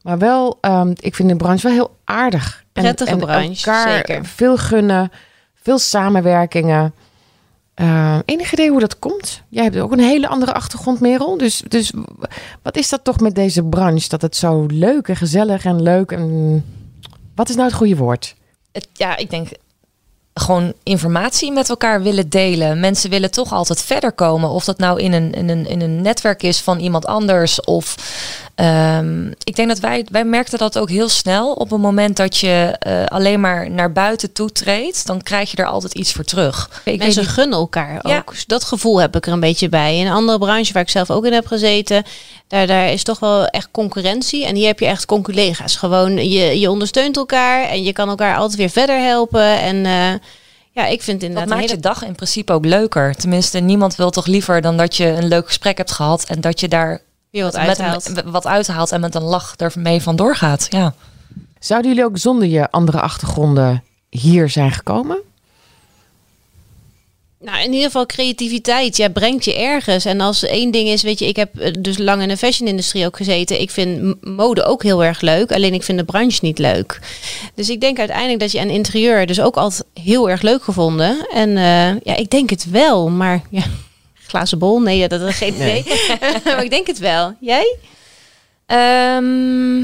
[0.01, 2.63] Maar wel, ehm, ik vind de branche wel heel aardig.
[2.79, 4.25] En- Prettige en, branche, elkaar zeker.
[4.25, 5.11] veel gunnen,
[5.61, 6.93] veel samenwerkingen.
[7.73, 9.41] Eh, enig idee hoe dat komt?
[9.49, 11.37] Jij hebt ook een hele andere achtergrond, Merel.
[11.37, 11.91] Dus, dus
[12.61, 14.09] wat is dat toch met deze branche?
[14.09, 16.65] Dat het zo leuk en gezellig en leuk en...
[17.35, 18.35] Wat is nou het goede woord?
[18.71, 19.49] Het, ja, ik denk
[20.33, 22.79] gewoon informatie met elkaar willen delen.
[22.79, 24.49] Mensen willen toch altijd verder komen.
[24.49, 27.61] Of dat nou in een, in een, in een netwerk is van iemand anders.
[27.61, 27.95] Of
[28.59, 31.53] ehm, ik denk dat wij, wij merkten dat ook heel snel.
[31.53, 35.57] Op het moment dat je eh, alleen maar naar buiten toe treedt, dan krijg je
[35.57, 36.81] er altijd iets voor terug.
[36.83, 38.17] Ik Mensen gunnen elkaar Ja.
[38.17, 38.31] ook.
[38.31, 39.97] Dus dat gevoel heb ik er een beetje bij.
[39.97, 42.03] In een andere branche waar ik zelf ook in heb gezeten,
[42.47, 44.45] daar, daar is toch wel echt concurrentie.
[44.45, 45.75] En hier heb je echt conculega's.
[45.75, 49.59] Gewoon, je, je ondersteunt elkaar en je kan elkaar altijd weer verder helpen.
[49.59, 50.19] En eh,
[50.71, 53.15] ja, ik vind Dat inderdaad een maakt hele je dag in principe ook leuker.
[53.15, 56.59] Tenminste, niemand wil toch liever dan dat je een leuk gesprek hebt gehad en dat
[56.59, 57.01] je daar
[57.31, 58.17] weer wat uithaalt.
[58.17, 60.67] een- wat uithaalt en met een lach ermee vandoor gaat.
[60.69, 60.93] Ja.
[61.59, 65.17] Zouden jullie ook zonder je andere achtergronden hier zijn gekomen?
[67.41, 68.97] Nou, in ieder geval creativiteit.
[68.97, 70.05] Ja, brengt je ergens.
[70.05, 73.05] En als één ding is, weet je, ik heb eh, dus lang in de fashion-industrie
[73.05, 73.61] ook gezeten.
[73.61, 75.51] Ik vind mode ook heel erg leuk.
[75.51, 76.99] Alleen ik vind de branche niet leuk.
[77.55, 81.27] Dus ik denk uiteindelijk dat je aan interieur dus ook altijd heel erg leuk gevonden.
[81.33, 83.09] En eh, ja, ik denk het wel.
[83.09, 83.63] Maar ja,
[84.29, 84.79] glazen bol?
[84.79, 85.85] Nee, ja, dat is geen idee.
[86.45, 87.35] maar ik denk het wel.
[87.39, 87.75] Jij?
[88.65, 89.77] Ehm,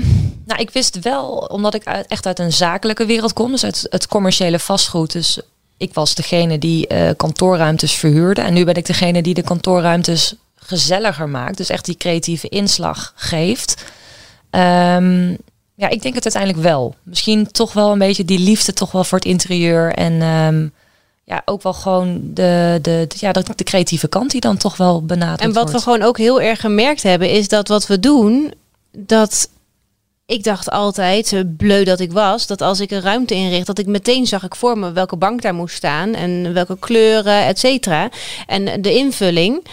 [0.46, 3.88] nou, ik wist wel, omdat ik uit, echt uit een zakelijke wereld kom, dus uit
[3.90, 5.12] het commerciële vastgoed.
[5.12, 5.40] Dus
[5.78, 8.42] ik was degene die eh, kantoorruimtes verhuurde.
[8.42, 11.58] En nu ben ik degene die de kantoorruimtes gezelliger maakt.
[11.58, 13.84] Dus echt die creatieve inslag geeft.
[14.50, 15.30] Ehm,
[15.76, 16.96] ja, ik denk het uiteindelijk wel.
[17.04, 19.94] Misschien toch wel een beetje die liefde toch wel voor het interieur.
[19.94, 20.68] En ehm,
[21.26, 24.78] ja, ook wel gewoon de, de, de- ja, de, de creatieve kant die dan toch
[24.78, 28.00] wel benaderd En wat we gewoon ook heel erg gemerkt hebben, is dat wat we
[28.00, 28.54] doen,
[28.98, 29.50] dat
[30.26, 33.86] ik dacht altijd, bleu dat ik was, dat als ik een ruimte inricht, dat ik
[33.88, 38.10] meteen zag ik voor me welke bank daar moest staan en welke kleuren, et cetera.
[38.48, 39.66] En de invulling.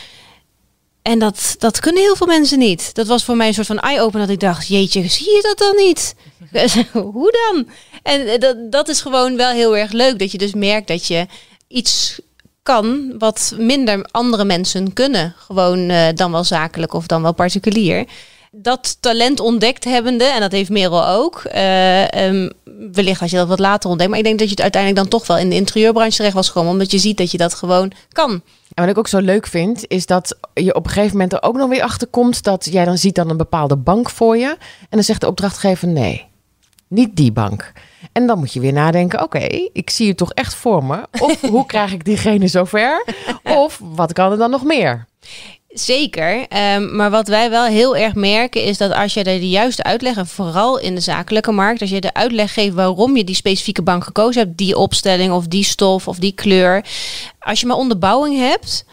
[1.03, 2.95] En dat, dat kunnen heel veel mensen niet.
[2.95, 5.59] Dat was voor mij een soort van eye-opener dat ik dacht, jeetje, zie je dat
[5.59, 6.15] dan niet?
[6.93, 7.69] Hoe dan?
[8.03, 11.07] En eh, dat, dat is gewoon wel heel erg leuk, dat je dus merkt dat
[11.07, 11.27] je
[11.69, 12.21] iets
[12.63, 15.35] kan wat minder andere mensen kunnen.
[15.39, 18.07] Gewoon eh, dan wel zakelijk of dan wel particulier.
[18.55, 21.43] Dat talent ontdekt hebbende, en dat heeft Merel ook.
[21.45, 22.51] eh, ehm,
[22.93, 24.11] wellicht als je dat wat later ontdekt.
[24.11, 26.47] Maar ik denk dat je het uiteindelijk dan toch wel in de interieurbranche terecht was
[26.47, 26.71] gekomen.
[26.71, 28.31] Omdat je ziet dat je dat gewoon kan.
[28.75, 31.43] En wat ik ook zo leuk vind, is dat je op een gegeven moment er
[31.43, 34.49] ook nog weer achter komt dat jij dan ziet dan een bepaalde bank voor je.
[34.81, 36.25] En dan zegt de opdrachtgever nee,
[36.89, 37.73] niet die bank.
[38.13, 41.07] En dan moet je weer nadenken, oké, ik zie het toch echt voor me.
[41.21, 43.05] Of hoe krijg ik diegene zover?
[43.45, 45.07] Of wat kan er dan nog meer?
[45.73, 46.47] Zeker.
[46.49, 50.17] ehm, maar wat wij wel heel erg merken is dat als je de juiste uitleg,
[50.17, 53.83] en vooral in de zakelijke markt, als je de uitleg geeft waarom je die specifieke
[53.83, 56.85] bank gekozen hebt, die opstelling of die stof of die kleur.
[57.39, 58.85] Als je maar onderbouwing hebt,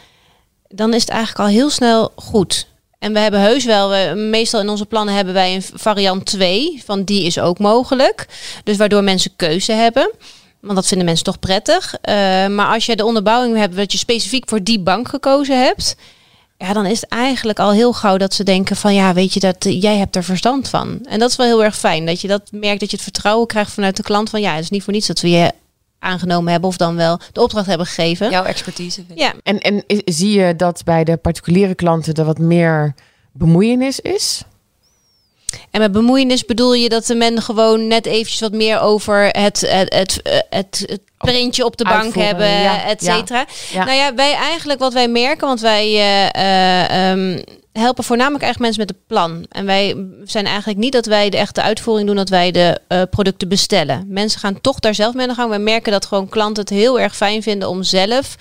[0.68, 2.68] dan is het eigenlijk al heel snel goed.
[3.00, 6.82] En we hebben heus wel, we, meestal in onze plannen hebben wij een variant 2,
[6.86, 8.26] van die is ook mogelijk.
[8.63, 10.12] Dus waardoor mensen keuze hebben.
[10.60, 11.96] Want dat vinden mensen toch prettig.
[12.02, 12.13] Eh,
[12.48, 15.96] maar als je de onderbouwing hebt dat je specifiek voor die bank gekozen hebt,
[16.62, 19.39] ja, dan is het eigenlijk al heel gauw dat ze denken van ja, weet je
[19.39, 21.00] dat eh, jij hebt er verstand van.
[21.06, 23.48] En dat is wel heel erg fijn dat je dat merkt dat je het vertrouwen
[23.48, 25.52] krijgt vanuit de klant van ja, het is niet voor niets dat we je
[26.00, 28.30] aangenomen hebben of dan wel de opdracht hebben gegeven.
[28.30, 28.95] Jouw expertise.
[28.95, 29.17] vind ik.
[29.19, 32.93] Ja, En, en is- zie je dat bij de particuliere klanten er wat meer
[33.32, 34.41] bemoeienis is?
[35.72, 39.62] En met bemoeienis bedoel je dat de men gewoon net eventjes wat meer over het,
[39.62, 43.46] het, het, het, het printje op de bank Uitvoeren, hebben, ja, et cetera.
[43.72, 43.84] ja.
[43.84, 47.42] Nou ja, wij eigenlijk wat wij merken, want wij eh, eh, ehm,
[47.74, 49.46] helpen voornamelijk echt mensen met een plan.
[49.50, 53.02] En wij zijn eigenlijk niet dat wij de echte uitvoering doen, dat wij de eh,
[53.10, 54.06] producten bestellen.
[54.08, 55.50] Mensen gaan toch daar zelf mee aan de gang.
[55.50, 58.36] Wij merken dat gewoon klanten het heel erg fijn vinden om zelf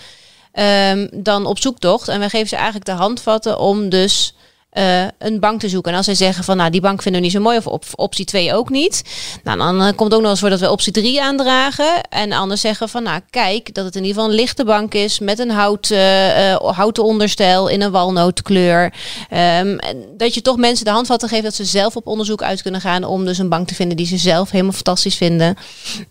[0.52, 2.08] ehm, dan op zoektocht.
[2.08, 4.34] En wij geven ze eigenlijk de handvatten om dus
[4.78, 5.90] eh, een bank te zoeken.
[5.90, 7.84] En als zij zeggen van nou die bank vinden we niet zo mooi of op,
[7.94, 9.02] optie 2 ook niet.
[9.44, 12.02] Nou dan eh, komt het ook nog eens voor dat we optie 3 aandragen.
[12.08, 15.18] En anders zeggen van nou kijk dat het in ieder geval een lichte bank is
[15.18, 18.92] met een hout, eh, houten onderstel in een walnootkleur.
[19.28, 22.62] Ehm, en dat je toch mensen de handvatten geeft dat ze zelf op onderzoek uit
[22.62, 25.56] kunnen gaan om dus een bank te vinden die ze zelf helemaal fantastisch vinden.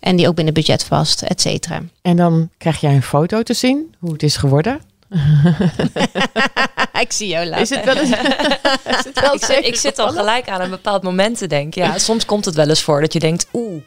[0.00, 1.82] En die ook binnen budget past, et cetera.
[2.02, 4.80] En dan krijg jij een foto te zien, hoe het is geworden.
[7.00, 7.62] ik zie jou lachen.
[7.62, 8.10] Is het wel eens...
[8.98, 11.82] is het wel ik, zit, ik zit al gelijk aan een bepaald moment te denken.
[11.82, 13.82] Ja, soms komt het wel eens voor dat je denkt, oeh,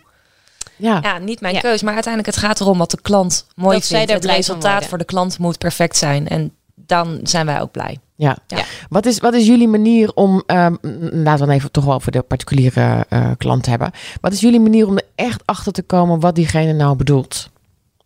[0.76, 1.00] Ja.
[1.02, 1.60] ja, niet mijn Ja.
[1.60, 1.82] keus.
[1.82, 4.12] Maar uiteindelijk het gaat erom wat de klant mooi Dat vindt.
[4.12, 6.28] Het resultaat voor de klant moet perfect zijn.
[6.28, 7.98] En dan zijn wij ook blij.
[8.16, 8.38] Ja.
[8.48, 8.64] Ja.
[8.90, 12.12] Wat, is, wat is jullie manier om, ehm, laten we dan even toch wel voor
[12.12, 13.92] de particuliere eh, klant hebben.
[14.22, 17.50] Wat is jullie manier om er echt achter te komen wat diegene nou bedoelt?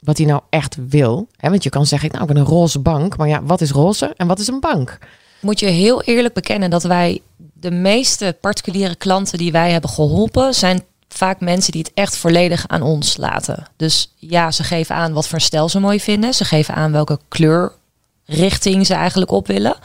[0.05, 1.27] Wat hij nou echt wil?
[1.39, 3.17] Want je kan zeggen, nou, ik ben een roze bank.
[3.17, 4.97] Maar ja, wat is roze en wat is een bank?
[5.39, 7.21] Moet je heel eerlijk bekennen dat wij
[7.53, 12.67] de meeste particuliere klanten die wij hebben geholpen, zijn vaak mensen die het echt volledig
[12.67, 13.67] aan ons laten.
[13.75, 16.33] Dus ja, ze geven aan wat voor stijl ze mooi vinden.
[16.33, 19.75] Ze geven aan welke kleurrichting ze eigenlijk op willen.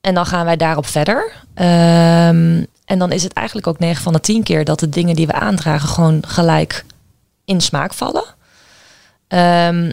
[0.00, 1.32] En dan gaan wij daarop verder.
[1.54, 5.16] Ehm, en dan is het eigenlijk ook 9 van de 10 keer dat de dingen
[5.16, 6.84] die we aandragen gewoon gelijk
[7.44, 8.24] in smaak vallen.
[9.34, 9.90] Ehm,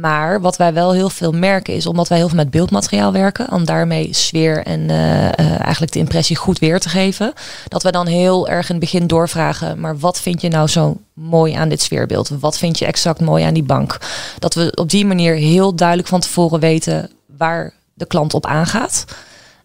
[0.00, 3.52] maar wat wij wel heel veel merken is, omdat wij heel veel met beeldmateriaal werken,
[3.52, 7.32] om daarmee sfeer en eh, eh, eigenlijk de impressie goed weer te geven,
[7.68, 10.96] dat we dan heel erg in het begin doorvragen, maar wat vind je nou zo
[11.12, 12.28] mooi aan dit sfeerbeeld?
[12.40, 13.98] Wat vind je exact mooi aan die bank?
[14.38, 19.04] Dat we op die manier heel duidelijk van tevoren weten waar de klant op aangaat.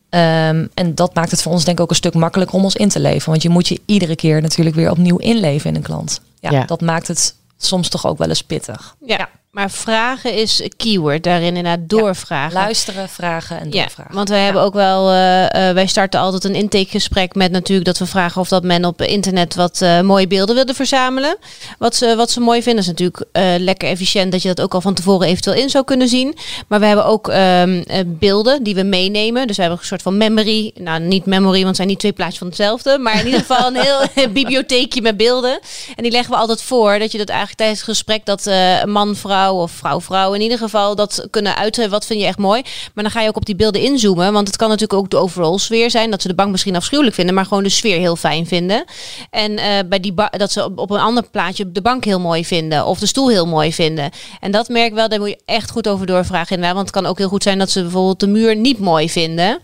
[0.10, 2.76] Ehm, en dat maakt het voor ons denk ik ook een stuk makkelijker om ons
[2.76, 3.30] in te leven.
[3.30, 6.22] Want je moet je iedere keer natuurlijk weer opnieuw inleven in een klant.
[6.40, 6.66] Ja, Ja.
[6.66, 8.96] dat maakt het soms toch ook wel eens pittig.
[9.00, 9.18] Ja.
[9.18, 9.30] Ja.
[9.54, 12.54] Maar vragen is een keyword daarin inderdaad doorvragen.
[12.54, 14.16] Luisteren, vragen en Ja, doorvragen.
[14.16, 17.98] want wij hebben ook wel, eh, eh, wij starten altijd een intakegesprek met natuurlijk dat
[17.98, 21.38] we vragen of dat men op internet wat eh, mooie beelden wilde verzamelen.
[21.78, 23.26] Wat ze, wat ze mooi vinden is natuurlijk
[23.58, 26.38] lekker efficiënt dat je dat ook al van tevoren eventueel in zou kunnen zien.
[26.68, 29.48] Maar we hebben ook ehm, eh, beelden die we meenemen.
[29.48, 30.72] Dus we hebben een soort van memory.
[30.76, 32.98] Nou, niet memory, want het zijn niet twee plaatjes van hetzelfde.
[32.98, 35.60] Maar in ieder geval een heel bibliotheekje met beelden.
[35.96, 38.50] En die leggen we altijd voor dat je dat eigenlijk tijdens het gesprek dat
[38.86, 41.90] man, vrouw of vrouw, vrouw in ieder geval dat kunnen uiten.
[41.90, 42.62] Wat vind je echt mooi?
[42.94, 44.34] Maar dan ga je ook op die beelden inzoomen.
[44.34, 46.12] Want het kan natuurlijk ook de overall sfeer zijn.
[46.12, 48.84] Dat ze de bank misschien afschuwelijk vinden, maar gewoon de sfeer heel fijn vinden.
[49.30, 52.86] En eh, bij die dat ze op, een ander plaatje de bank heel mooi vinden.
[52.86, 54.10] Of de stoel heel mooi vinden.
[54.40, 56.60] En dat merk wel, daar moet je echt goed over doorvragen.
[56.60, 59.60] Want het kan ook heel goed zijn dat ze bijvoorbeeld de muur niet mooi vinden.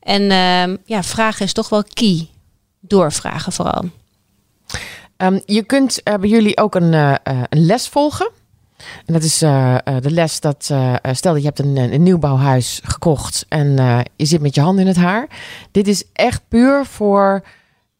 [0.00, 2.28] En ehm, ja, vragen is toch wel key.
[2.80, 3.84] Doorvragen vooral.
[5.16, 7.14] Ehm, je kunt eh, bij jullie ook een, eh,
[7.48, 8.30] een les volgen.
[9.06, 12.02] En dat is eh, eh, de les dat, eh, stel dat je hebt een, een
[12.02, 13.76] nieuwbouwhuis gekocht en
[14.16, 15.28] je zit met je hand in het haar.
[15.70, 17.44] Dit is echt puur voor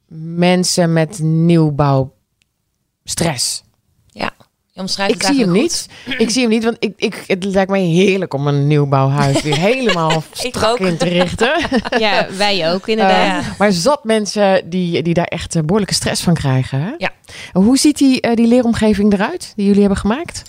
[0.09, 3.65] mensen met nieuwbouwstress.
[4.07, 4.33] Ja,
[4.77, 5.87] je omschrijft Ik het zie hem niet.
[6.19, 9.59] Ik zie hem niet, want ik, ik, het lijkt mij heerlijk om een nieuwbouwhuis weer
[9.71, 10.79] helemaal strak ook.
[10.79, 11.55] in te richten.
[11.99, 13.43] Ja, wij ook inderdaad.
[13.43, 16.81] Eh, maar zat mensen die, die daar echt eh, behoorlijke stress van krijgen.
[16.81, 16.91] Hè?
[16.99, 17.11] Ja.
[17.53, 20.43] Hoe ziet die, eh, die leeromgeving eruit die jullie hebben gemaakt?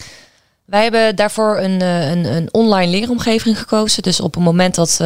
[0.66, 4.04] Wij hebben daarvoor een, een, een online leeromgeving gekozen.
[4.04, 4.98] Dus op het moment dat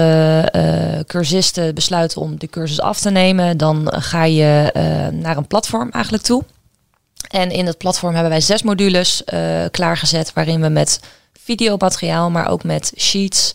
[1.08, 4.72] cursisten besluiten om de cursus af te nemen, dan ga je
[5.14, 6.44] naar een platform eigenlijk toe.
[7.32, 11.00] En in het platform hebben wij zes modules eh, klaargezet, waarin we met
[11.44, 13.52] videomateriaal, maar ook met sheets,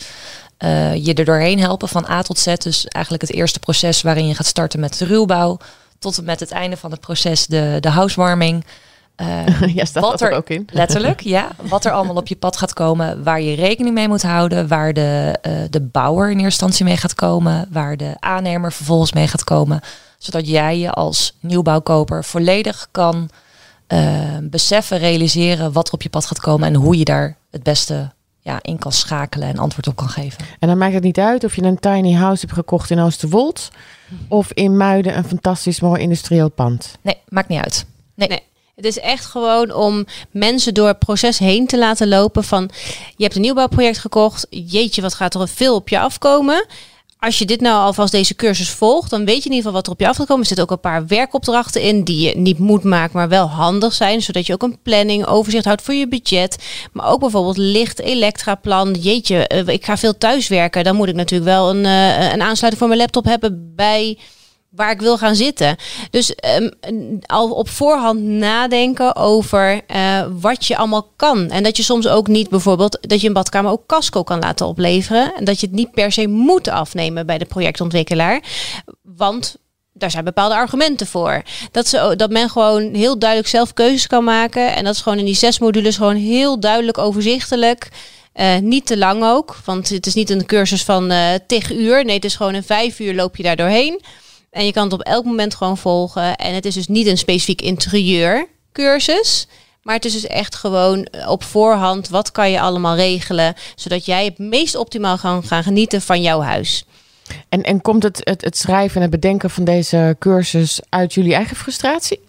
[0.57, 2.55] eh, je er doorheen helpen van A tot Z.
[2.55, 5.59] Dus eigenlijk het eerste proces waarin je gaat starten met de ruwbouw,
[5.99, 8.65] tot en met het einde van het proces de, de housewarming.
[9.17, 10.69] Eh, ja, staat Wat dat er ook in?
[10.73, 11.49] Letterlijk, ja.
[11.63, 14.93] Wat er allemaal op je pad gaat komen, waar je rekening mee moet houden, waar
[14.93, 15.39] de,
[15.71, 19.81] de bouwer in eerste instantie mee gaat komen, waar de aannemer vervolgens mee gaat komen,
[20.19, 23.31] zodat jij je als nieuwbouwkoper volledig kan
[23.87, 27.63] eh, beseffen, realiseren wat er op je pad gaat komen en hoe je daar het
[27.63, 30.45] beste ja, in kan schakelen en antwoord op kan geven.
[30.59, 33.71] En dan maakt het niet uit of je een tiny house hebt gekocht in Oosterwold
[34.29, 36.99] of in Muiden een fantastisch mooi industrieel pand.
[37.01, 37.87] Nee, maakt niet uit.
[38.15, 38.29] Nee.
[38.29, 38.43] Nee.
[38.77, 42.71] Het is echt gewoon om mensen door het proces heen te laten lopen van
[43.17, 44.47] je hebt een nieuwbouwproject gekocht.
[44.51, 46.67] Jeetje, wat gaat er veel op je afkomen.
[47.27, 49.87] Als je dit nou alvast deze cursus volgt, dan weet je in ieder geval wat
[49.87, 50.43] er op je af gaat komen.
[50.43, 53.93] Er zitten ook een paar werkopdrachten in die je niet moet maken, maar wel handig
[53.93, 54.23] zijn.
[54.23, 56.59] Zodat je ook een planning, overzicht houdt voor je budget.
[56.93, 58.93] Maar ook bijvoorbeeld licht, elektraplan.
[58.93, 60.85] Jeetje, eh, ik ga veel thuiswerken.
[60.85, 64.19] Dan moet ik natuurlijk wel een, eh, een aansluiting voor mijn laptop hebben bij
[64.77, 65.77] waar ik wil gaan zitten.
[66.11, 66.69] Dus ehm,
[67.27, 71.51] al op voorhand nadenken over eh, wat je allemaal kan.
[71.51, 74.67] En dat je soms ook niet bijvoorbeeld dat je een badkamer ook casco kan laten
[74.67, 75.35] opleveren.
[75.35, 78.43] En dat je het niet per se moet afnemen bij de projectontwikkelaar.
[79.03, 79.57] Want
[79.93, 81.43] daar zijn bepaalde argumenten voor.
[81.71, 84.75] Dat, ze, dat men gewoon heel duidelijk zelf keuzes kan maken.
[84.75, 87.89] En dat is gewoon in die zes modules gewoon heel duidelijk overzichtelijk.
[88.33, 92.05] Eh, niet te lang ook, want het is niet een cursus van eh tig uur.
[92.05, 94.01] Nee, het is gewoon in vijf uur loop je daar doorheen.
[94.57, 96.37] En je kan het op elk moment gewoon volgen.
[96.37, 99.47] En het is dus niet een specifiek interieurcursus.
[99.83, 104.25] Maar het is dus echt gewoon op voorhand, wat kan je allemaal regelen, zodat jij
[104.25, 106.85] het meest optimaal kan gaan genieten van jouw huis.
[107.49, 111.35] En, en komt het, het, het schrijven en het bedenken van deze cursus uit jullie
[111.35, 112.21] eigen frustratie?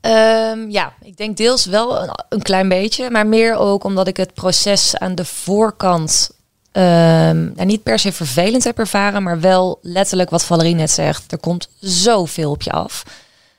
[0.00, 4.16] Ehm, ja, ik denk deels wel een, een, klein beetje, maar meer ook omdat ik
[4.16, 6.30] het proces aan de voorkant
[6.76, 11.32] um, niet per se vervelend heb ervaren, maar wel letterlijk wat Valerie net zegt.
[11.32, 13.02] Er komt zoveel op je af.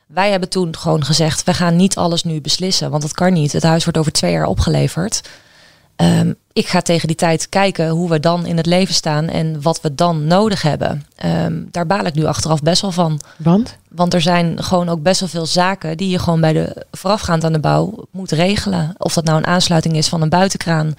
[0.06, 3.52] Wij hebben toen gewoon gezegd, we gaan niet alles nu beslissen, want dat kan niet.
[3.52, 5.22] Het huis wordt over twee jaar opgeleverd.
[5.98, 9.62] Um, ik ga tegen die tijd kijken hoe we dan in het leven staan en
[9.62, 11.06] wat we dan nodig hebben.
[11.26, 13.22] Um, daar baal ik nu achteraf best wel van.
[13.38, 13.78] Want?
[13.90, 17.44] Want er zijn gewoon ook best wel veel zaken die je gewoon bij de voorafgaand
[17.44, 18.96] aan de bouw moet regelen.
[18.98, 20.96] Of dat nou een aansluiting is van een buitenkraan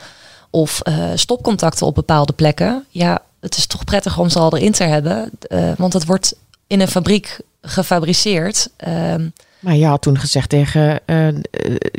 [0.57, 2.85] of uh, stopcontacten op bepaalde plekken.
[2.89, 5.31] Ja, het is toch prettig om ze al erin te hebben.
[5.49, 8.69] Uh, want het wordt in een fabriek gefabriceerd.
[8.89, 11.29] Um, maar je had toen gezegd tegen, uh,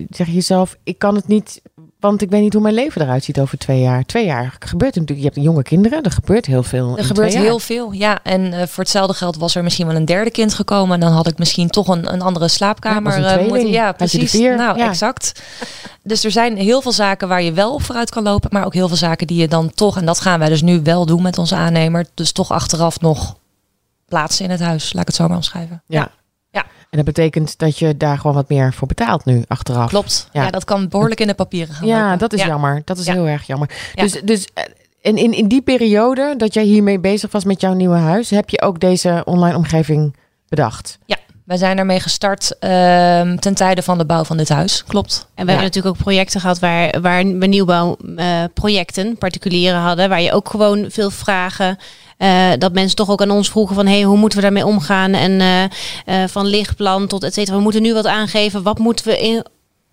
[0.10, 1.62] zeg jezelf, ik kan het niet
[1.99, 4.05] want ik weet niet hoe mijn leven eruit ziet over twee jaar.
[4.05, 5.19] Twee jaar gebeurt natuurlijk.
[5.19, 6.97] Je hebt jonge kinderen, er gebeurt heel veel.
[6.97, 8.19] Er gebeurt heel veel, ja.
[8.23, 10.93] En uh, voor hetzelfde geld was er misschien wel een derde kind gekomen.
[10.93, 13.69] En dan had ik misschien toch een, een andere slaapkamer ja, uh, moeten.
[13.69, 14.33] Ja, precies.
[14.33, 14.88] Nou, ja.
[14.88, 15.41] exact.
[16.03, 18.49] Dus er zijn heel veel zaken waar je wel op vooruit kan lopen.
[18.53, 20.81] Maar ook heel veel zaken die je dan toch, en dat gaan wij dus nu
[20.83, 22.05] wel doen met onze aannemer.
[22.13, 23.38] Dus toch achteraf nog
[24.05, 24.93] plaatsen in het huis.
[24.93, 25.83] Laat ik het zo maar omschrijven.
[25.88, 26.12] ja.
[26.89, 29.89] En dat betekent dat je daar gewoon wat meer voor betaalt nu achteraf.
[29.89, 30.29] Klopt.
[30.31, 31.88] Ja, dat kan behoorlijk in de papieren gaan.
[31.88, 32.81] Ja, dat is jammer.
[32.86, 33.69] Dat is heel erg jammer.
[33.95, 34.47] Dus, dus
[35.01, 38.49] en in, in die periode dat jij hiermee bezig was met jouw nieuwe huis, heb
[38.49, 40.15] je ook deze online omgeving
[40.47, 40.97] bedacht?
[41.05, 41.17] Ja.
[41.43, 42.69] Wij zijn ermee gestart uh,
[43.31, 44.83] ten tijde van de bouw van dit huis.
[44.83, 45.27] Klopt.
[45.36, 50.21] En we hebben natuurlijk ook projecten gehad waar, waar we nieuwbouwprojecten, uh, particulieren hadden, waar
[50.21, 51.77] je ook gewoon veel vragen
[52.17, 55.13] uh, dat mensen toch ook aan ons vroegen van hey, hoe moeten we daarmee omgaan?
[55.13, 57.58] En uh, uh, van lichtplan tot et cetera.
[57.58, 58.63] We moeten nu wat aangeven.
[58.63, 59.45] Wat moeten we in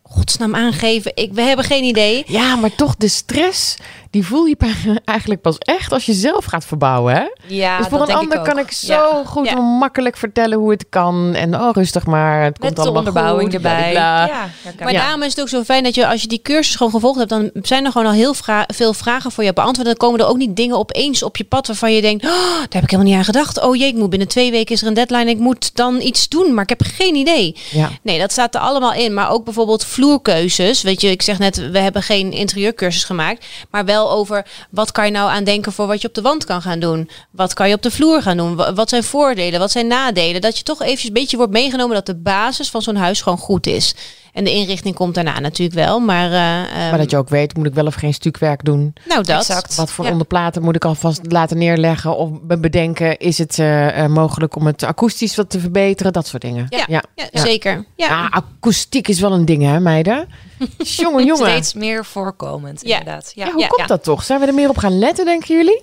[0.02, 1.12] godsnaam aangeven?
[1.14, 2.24] Ik, we hebben geen idee.
[2.26, 3.76] Ja, maar toch de stress
[4.14, 4.56] die voel je
[5.04, 7.14] eigenlijk pas echt als je zelf gaat verbouwen.
[7.14, 7.24] Hè?
[7.46, 11.34] Ja, dus voor een ander kan ik zo goed en makkelijk vertellen hoe het kan.
[11.34, 12.42] En oh, rustig maar.
[12.42, 13.92] Het komt allemaal onderbouwing goed, erbij.
[13.92, 14.48] Ja,
[14.78, 17.18] maar daarom is het ook zo fijn dat je als je die cursus gewoon gevolgd
[17.18, 19.86] hebt, dan zijn er gewoon al heel vra veel vragen voor je beantwoord.
[19.86, 22.60] Dan komen er ook niet dingen opeens op je pad waarvan je denkt, oh, daar
[22.60, 23.62] heb ik helemaal niet aan gedacht.
[23.62, 25.30] Oh jee, ik moet binnen twee weken is er een deadline.
[25.30, 27.56] Ik moet dan iets doen, maar ik heb geen idee.
[27.70, 27.90] Ja.
[28.02, 29.14] Nee, dat staat er allemaal in.
[29.14, 30.82] Maar ook bijvoorbeeld vloerkeuzes.
[30.82, 35.04] Weet je, ik zeg net, we hebben geen interieurcursus gemaakt, maar wel over wat kan
[35.04, 37.10] je nou aan denken voor wat je op de wand kan gaan doen.
[37.30, 38.74] Wat kan je op de vloer gaan doen?
[38.74, 39.60] Wat zijn voordelen?
[39.60, 40.40] Wat zijn nadelen?
[40.40, 43.38] Dat je toch eventjes een beetje wordt meegenomen dat de basis van zo'n huis gewoon
[43.38, 43.94] goed is.
[44.34, 46.00] En de inrichting komt daarna natuurlijk wel.
[46.00, 48.94] Maar, uh, maar dat je ook weet, moet ik wel of geen stukwerk doen?
[49.08, 49.38] Nou, dat.
[49.38, 49.74] Exact.
[49.74, 50.10] Wat voor ja.
[50.10, 52.16] onderplaten moet ik alvast laten neerleggen?
[52.16, 56.12] Of bedenken, is het uh, mogelijk om het akoestisch wat te verbeteren?
[56.12, 56.66] Dat soort dingen.
[56.68, 57.02] Ja, ja.
[57.14, 57.84] ja zeker.
[57.96, 58.08] Ja.
[58.08, 60.28] Ah, akoestiek is wel een ding, hè, meiden?
[60.78, 61.50] jongen, jongen.
[61.50, 63.32] Steeds meer voorkomend, inderdaad.
[63.34, 63.52] Ja.
[63.52, 64.22] hoe komt dat toch?
[64.22, 65.82] Zijn we er meer op gaan letten, denken jullie?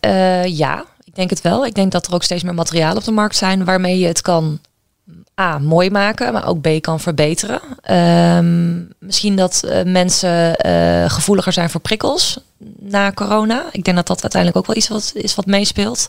[0.00, 1.66] Uh, ja, ik denk het wel.
[1.66, 4.20] Ik denk dat er ook steeds meer materialen op de markt zijn waarmee je het
[4.20, 4.60] kan
[5.40, 7.60] A, mooi maken, maar ook B, kan verbeteren.
[8.36, 12.38] Um, misschien dat uh, mensen uh, gevoeliger zijn voor prikkels
[12.78, 13.64] na corona.
[13.72, 16.06] Ik denk dat dat uiteindelijk ook wel iets wat, is wat meespeelt.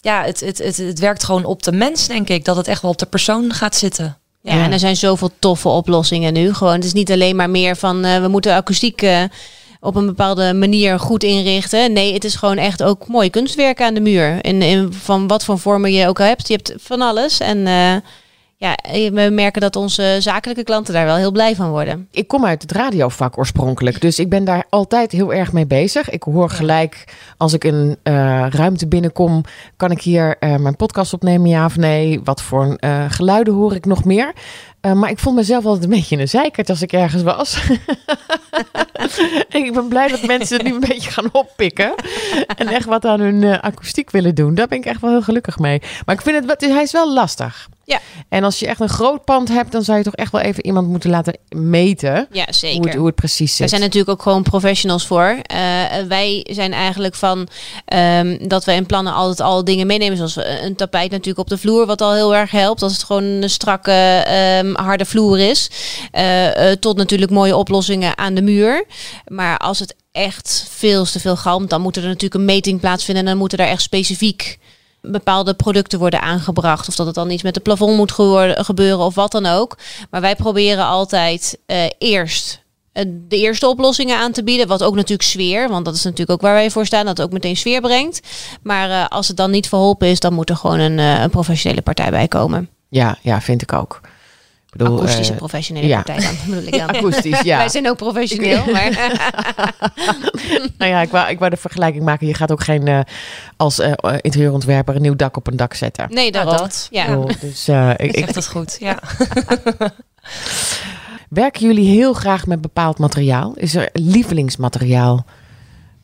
[0.00, 2.44] Ja, het, het, het, het werkt gewoon op de mens, denk ik.
[2.44, 4.18] Dat het echt wel op de persoon gaat zitten.
[4.40, 6.54] Ja, en er zijn zoveel toffe oplossingen nu.
[6.54, 9.06] Gewoon, het is niet alleen maar meer van uh, we moeten akoestiek
[9.84, 11.92] op een bepaalde manier goed inrichten.
[11.92, 14.44] Nee, het is gewoon echt ook mooi kunstwerk aan de muur.
[14.44, 16.48] In, in van wat voor vormen je ook al hebt.
[16.48, 17.40] Je hebt van alles.
[17.40, 17.96] En uh,
[18.56, 18.76] ja,
[19.12, 22.08] we merken dat onze zakelijke klanten daar wel heel blij van worden.
[22.10, 26.10] Ik kom uit het radiovak oorspronkelijk, dus ik ben daar altijd heel erg mee bezig.
[26.10, 27.04] Ik hoor gelijk
[27.36, 29.44] als ik een uh, ruimte binnenkom,
[29.76, 32.20] kan ik hier uh, mijn podcast opnemen, ja of nee?
[32.24, 34.32] Wat voor uh, geluiden hoor ik nog meer?
[34.94, 37.58] Maar ik vond mezelf altijd een beetje een zeikert als ik ergens was.
[39.48, 41.94] ik ben blij dat mensen het nu een beetje gaan oppikken.
[42.56, 44.54] en echt wat aan hun akoestiek willen doen.
[44.54, 45.82] Daar ben ik echt wel heel gelukkig mee.
[46.06, 47.68] Maar ik vind het, hij is wel lastig.
[47.84, 48.00] Ja.
[48.28, 50.66] En als je echt een groot pand hebt, dan zou je toch echt wel even
[50.66, 52.28] iemand moeten laten meten.
[52.30, 52.76] Ja, zeker.
[52.76, 53.60] Hoe het, hoe het precies zit.
[53.60, 55.36] Er zijn natuurlijk ook gewoon professionals voor.
[55.52, 55.58] Uh,
[56.08, 57.48] wij zijn eigenlijk van
[57.94, 60.16] um, dat we in plannen altijd al dingen meenemen.
[60.16, 62.82] Zoals een tapijt natuurlijk op de vloer, wat al heel erg helpt.
[62.82, 64.26] Als het gewoon een strakke,
[64.62, 65.70] um, harde vloer is.
[66.12, 68.84] Uh, uh, tot natuurlijk mooie oplossingen aan de muur.
[69.26, 73.24] Maar als het echt veel te veel galmt, dan moet er natuurlijk een meting plaatsvinden.
[73.24, 74.58] En dan moeten daar echt specifiek
[75.04, 76.88] bepaalde producten worden aangebracht.
[76.88, 79.78] Of dat het dan iets met het plafond moet gebeuren of wat dan ook.
[80.10, 82.62] Maar wij proberen altijd uh, eerst
[83.12, 84.66] de eerste oplossingen aan te bieden.
[84.66, 87.26] Wat ook natuurlijk sfeer, want dat is natuurlijk ook waar wij voor staan, dat het
[87.26, 88.20] ook meteen sfeer brengt.
[88.62, 91.82] Maar uh, als het dan niet verholpen is, dan moet er gewoon een, een professionele
[91.82, 92.68] partij bij komen.
[92.88, 94.00] Ja, ja, vind ik ook.
[94.76, 96.02] Bedoel, Akoestische eh, professionele ja.
[96.02, 96.88] partij dan, bedoel ik dan.
[96.88, 97.56] akoestisch, ja.
[97.56, 98.90] Wij zijn ook professioneel, maar
[100.78, 102.26] Nou ja, ik wou, ik wou de vergelijking maken.
[102.26, 103.00] Je gaat ook geen eh,
[103.56, 106.06] als eh, interieurontwerper een nieuw dak op een dak zetten.
[106.10, 106.88] nee, Nou, dat.
[106.90, 107.04] Ja.
[107.04, 108.76] Ik bedoel, Dus eh, ik, Ik zeg dat goed.
[108.80, 108.98] Ja.
[111.28, 113.52] werken jullie heel graag met bepaald materiaal?
[113.54, 115.24] Is er lievelingsmateriaal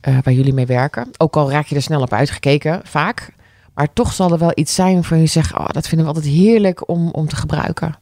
[0.00, 1.10] eh, waar jullie mee werken?
[1.16, 3.32] Ook al raak je er snel op uitgekeken, vaak.
[3.74, 5.58] Maar toch zal er wel iets zijn waarvan je zegt...
[5.58, 7.98] Oh, dat vinden we altijd heerlijk om, om te gebruiken.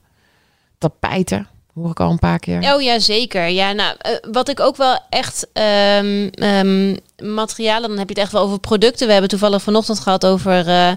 [0.79, 2.75] Tapijten, hoor ik al een paar keer.
[2.75, 3.49] Oh ja, zeker.
[3.49, 8.33] Ja, nou, eh, wat ik ook wel echt ehm, materialen, dan heb je het echt
[8.33, 9.07] wel over producten.
[9.07, 10.93] We hebben toevallig vanochtend gehad over eh,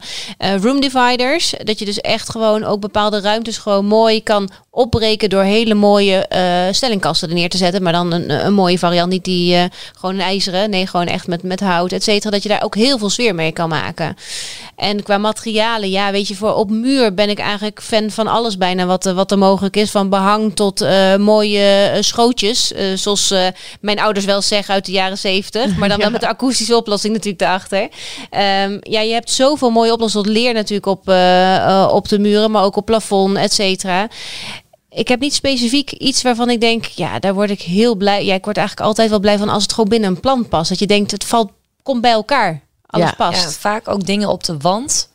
[0.62, 1.54] room dividers.
[1.64, 6.28] Dat je dus echt gewoon ook bepaalde ruimtes gewoon mooi kan opbreken door hele mooie
[6.28, 7.84] eh, stellingkasten er neer te zetten.
[7.84, 9.64] Maar dan een, een mooie variant, niet die eh,
[10.00, 10.70] gewoon ijzeren.
[10.70, 12.30] Nee, gewoon echt met, met hout, et cetera.
[12.32, 14.16] Dat je daar ook heel veel sfeer mee kan maken.
[14.76, 18.58] En qua materialen, ja, weet je, voor op muur ben ik eigenlijk fan van alles
[18.58, 19.92] bijna wat, er- wat er mogelijk is.
[19.92, 22.74] Van behang tot eh, mooie eh, schootjes.
[22.74, 23.46] eh, zoals eh,
[23.82, 25.76] mijn ouders wel zeggen uit de jaren zeventig.
[25.78, 27.90] Maar dan wel met de akoestische oplossing natuurlijk daarachter.
[28.30, 30.26] Ehm, ja, je hebt zoveel mooie oplossingen.
[30.26, 34.08] Tot leer natuurlijk op, eh, eh, op de muren, maar ook op plafond, et cetera.
[34.94, 38.26] Ik heb niet specifiek iets waarvan ik denk, ja, daar word ik heel blij.
[38.26, 40.70] Ja, ik word eigenlijk altijd wel blij van als het gewoon binnen een plan past.
[40.70, 41.52] Dat je denkt, het valt,
[41.84, 42.62] komt bij elkaar.
[42.86, 43.16] Alles Ja.
[43.16, 43.44] past.
[43.44, 45.10] Ja, vaak ook dingen op de wand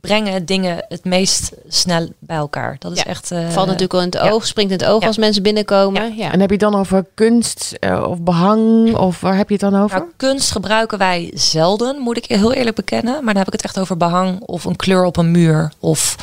[0.00, 2.76] brengen dingen het meest snel bij elkaar.
[2.78, 3.30] Dat is Ja, echt...
[3.30, 4.30] eh, Valt natuurlijk al in het ja.
[4.30, 5.06] oog, springt in het oog Ja.
[5.06, 6.16] als mensen binnenkomen.
[6.16, 6.32] Ja.
[6.32, 8.96] En heb je het dan over kunst eh, of behang?
[8.96, 9.98] Of waar heb je het dan over?
[9.98, 13.12] Nou, kunst gebruiken wij zelden, moet ik heel eerlijk bekennen.
[13.14, 15.72] Maar dan heb ik het echt over behang of een kleur op een muur.
[15.80, 16.16] Of,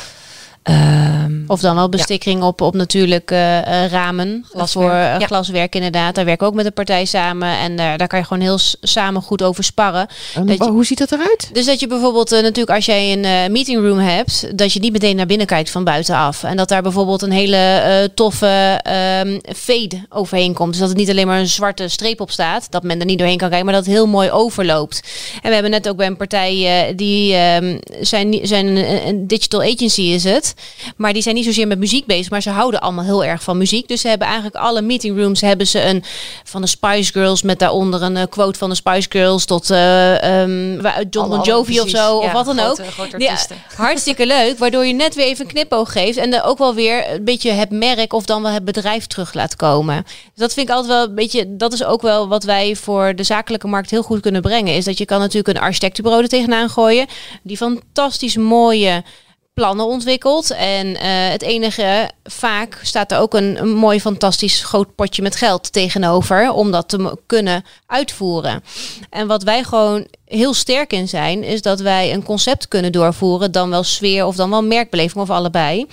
[0.66, 4.44] ehm, Of dan wel bestikking op, op natuurlijk eh, eh, ramen.
[4.50, 4.88] Glaswerk.
[4.88, 5.26] Voor eh, Ja.
[5.26, 6.14] glaswerk inderdaad.
[6.14, 7.48] Daar werken we ook met een partij samen.
[7.58, 10.06] En daar daar kan je gewoon heel samen goed over sparren.
[10.34, 11.50] En dat je- Hoe ziet dat eruit?
[11.52, 15.16] Dus dat je bijvoorbeeld natuurlijk als jij een meeting room hebt, dat je niet meteen
[15.16, 16.42] naar binnen kijkt van buitenaf.
[16.42, 20.70] En dat daar bijvoorbeeld een hele toffe ehm fade overheen komt.
[20.70, 23.18] Dus dat het niet alleen maar een zwarte streep op staat, dat men er niet
[23.18, 25.00] doorheen kan kijken, maar dat het heel mooi overloopt.
[25.42, 29.62] En we hebben net ook bij een partij die ehm, zijn, zijn een, een digital
[29.62, 30.54] agency is het,
[30.96, 33.58] maar die zijn niet zozeer met muziek bezig, maar ze houden allemaal heel erg van
[33.58, 33.88] muziek.
[33.88, 36.04] Dus ze hebben eigenlijk alle meeting rooms hebben ze een
[36.44, 40.40] van de Spice Girls met daaronder een eh, quote van de Spice Girls tot eh,
[40.42, 42.88] ehm, John Bon Jovi of zo, Ja, of wat dan grote- ook.
[42.92, 43.56] grote Ja, artiesten.
[43.76, 47.12] hartstikke leuk, waardoor je net weer even een knipoog geeft en er ook wel weer
[47.12, 50.02] een beetje het merk of dan wel het bedrijf terug laat komen.
[50.04, 53.14] Dus dat vind ik altijd wel een beetje, dat is ook wel wat wij voor
[53.14, 54.74] de zakelijke markt heel goed kunnen brengen.
[54.74, 57.06] Is dat je kan natuurlijk een architectenbureau er tegenaan gooien,
[57.42, 59.02] die fantastisch mooie
[59.60, 60.50] plannen ontwikkeld.
[60.50, 65.36] En eh, het enige, vaak staat er ook een, een mooi fantastisch groot potje met
[65.36, 68.62] geld tegenover om dat te kunnen uitvoeren.
[69.10, 73.52] En wat wij gewoon heel sterk in zijn, is dat wij een concept kunnen doorvoeren,
[73.52, 75.86] dan wel sfeer of dan wel merkbeleving of allebei.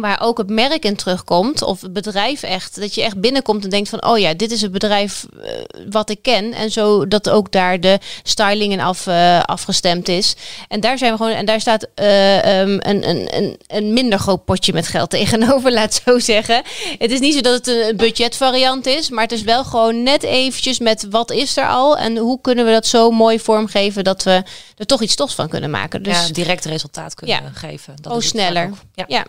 [0.00, 3.70] Waar ook het merk in terugkomt, of het bedrijf echt, dat je echt binnenkomt en
[3.70, 5.50] denkt van, oh ja, dit is het bedrijf eh,
[5.90, 6.52] wat ik ken.
[6.52, 10.34] En zo dat ook daar de styling in af, eh, afgestemd is.
[10.68, 14.18] En daar zijn we gewoon, en daar staat eh, ehm, een, een, een, een minder
[14.18, 16.62] groot potje met geld tegenover, laat het zo zeggen.
[16.98, 20.22] Het is niet zo dat het een budgetvariant is, maar het is wel gewoon net
[20.22, 24.22] eventjes met wat is er al en hoe kunnen we dat zo mooi vormgeven dat
[24.22, 24.42] we
[24.76, 26.02] er toch iets tofs van kunnen maken.
[26.02, 27.50] Dus ja, direct resultaat kunnen Ja.
[27.54, 27.94] geven.
[28.00, 28.66] Dat vaak sneller.
[28.66, 29.06] ook.
[29.08, 29.24] Ja.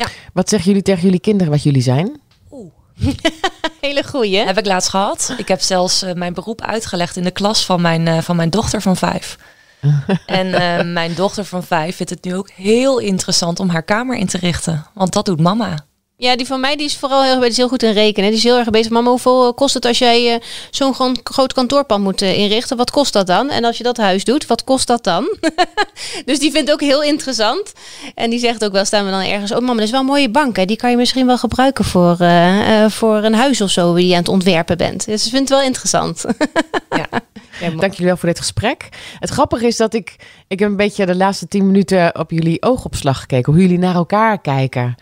[0.00, 2.20] Ja, Wat zeggen jullie tegen jullie kinderen wat jullie zijn?
[2.50, 2.72] Oeh.
[3.80, 4.36] hele goeie.
[4.36, 5.34] Heb ik laatst gehad.
[5.36, 8.50] Ik heb zelfs eh, mijn beroep uitgelegd in de klas van mijn, eh, van mijn
[8.50, 9.38] dochter van vijf.
[10.26, 14.16] en eh, mijn dochter van vijf vindt het nu ook heel interessant om haar kamer
[14.16, 14.86] in te richten.
[14.94, 15.74] Want dat doet mama.
[16.20, 18.28] Ja, die van mij die is vooral heel, die is heel goed in rekenen.
[18.28, 18.90] Die is heel erg bezig.
[18.90, 22.76] Mama, hoeveel eh, kost het als jij eh, zo'n gewoon groot kantoorpand moet eh, inrichten?
[22.76, 23.50] Wat kost dat dan?
[23.50, 25.36] En als je dat huis doet, wat kost dat dan?
[26.24, 27.72] dus die vindt ook heel interessant.
[28.14, 29.52] En die zegt ook wel, staan we dan ergens...
[29.52, 30.56] Oh mama, dat is wel een mooie bank.
[30.56, 30.64] Hè?
[30.64, 33.94] Die kan je misschien wel gebruiken voor, eh, eh, voor een huis of zo...
[33.94, 35.04] die je aan het ontwerpen bent.
[35.04, 36.24] Dus ze vindt het wel interessant.
[37.60, 37.70] Ja.
[37.70, 38.88] Dank jullie wel voor dit gesprek.
[39.18, 40.16] Het grappige is dat ik,
[40.48, 43.52] ik heb een beetje de laatste tien minuten op jullie oogopslag gekeken.
[43.52, 44.94] Hoe jullie naar elkaar kijken.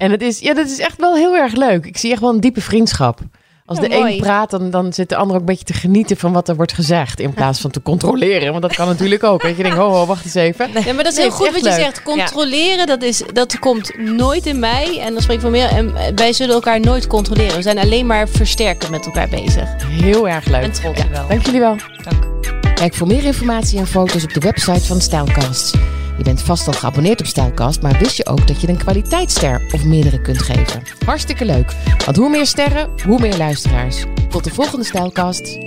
[0.00, 1.86] En het is, ja, dat is echt wel heel erg leuk.
[1.86, 3.18] Ik zie echt wel een diepe vriendschap.
[3.66, 4.16] Als Ja, de een mooi.
[4.18, 6.72] praat, dan, dan zit de ander ook een beetje te genieten van wat er wordt
[6.72, 7.20] gezegd.
[7.20, 8.50] In plaats van te controleren.
[8.50, 9.42] Want dat kan natuurlijk ook.
[9.42, 10.68] Dat je denkt, oh, oh, wacht eens even.
[10.84, 12.02] Ja, maar dat is Nee, heel goed wat je zegt.
[12.02, 14.98] Controleren, dat, is, dat komt nooit in mij.
[15.00, 15.68] En dan spreek ik van meer.
[15.68, 17.56] En wij zullen elkaar nooit controleren.
[17.56, 19.68] We zijn alleen maar versterken met elkaar bezig.
[19.86, 20.62] Heel erg leuk.
[20.62, 21.28] En trots wel.
[21.28, 21.76] Dank jullie wel.
[22.02, 22.26] Dank.
[22.74, 25.74] Kijk voor meer informatie en foto's op de website van Stijlkast.
[26.20, 29.62] Je bent vast al geabonneerd op Stijlkast, maar wist je ook dat je een kwaliteitsster
[29.72, 30.82] of meerdere kunt geven?
[31.04, 34.04] Hartstikke leuk, want hoe meer sterren, hoe meer luisteraars.
[34.28, 35.58] Tot de volgende Stijlkast.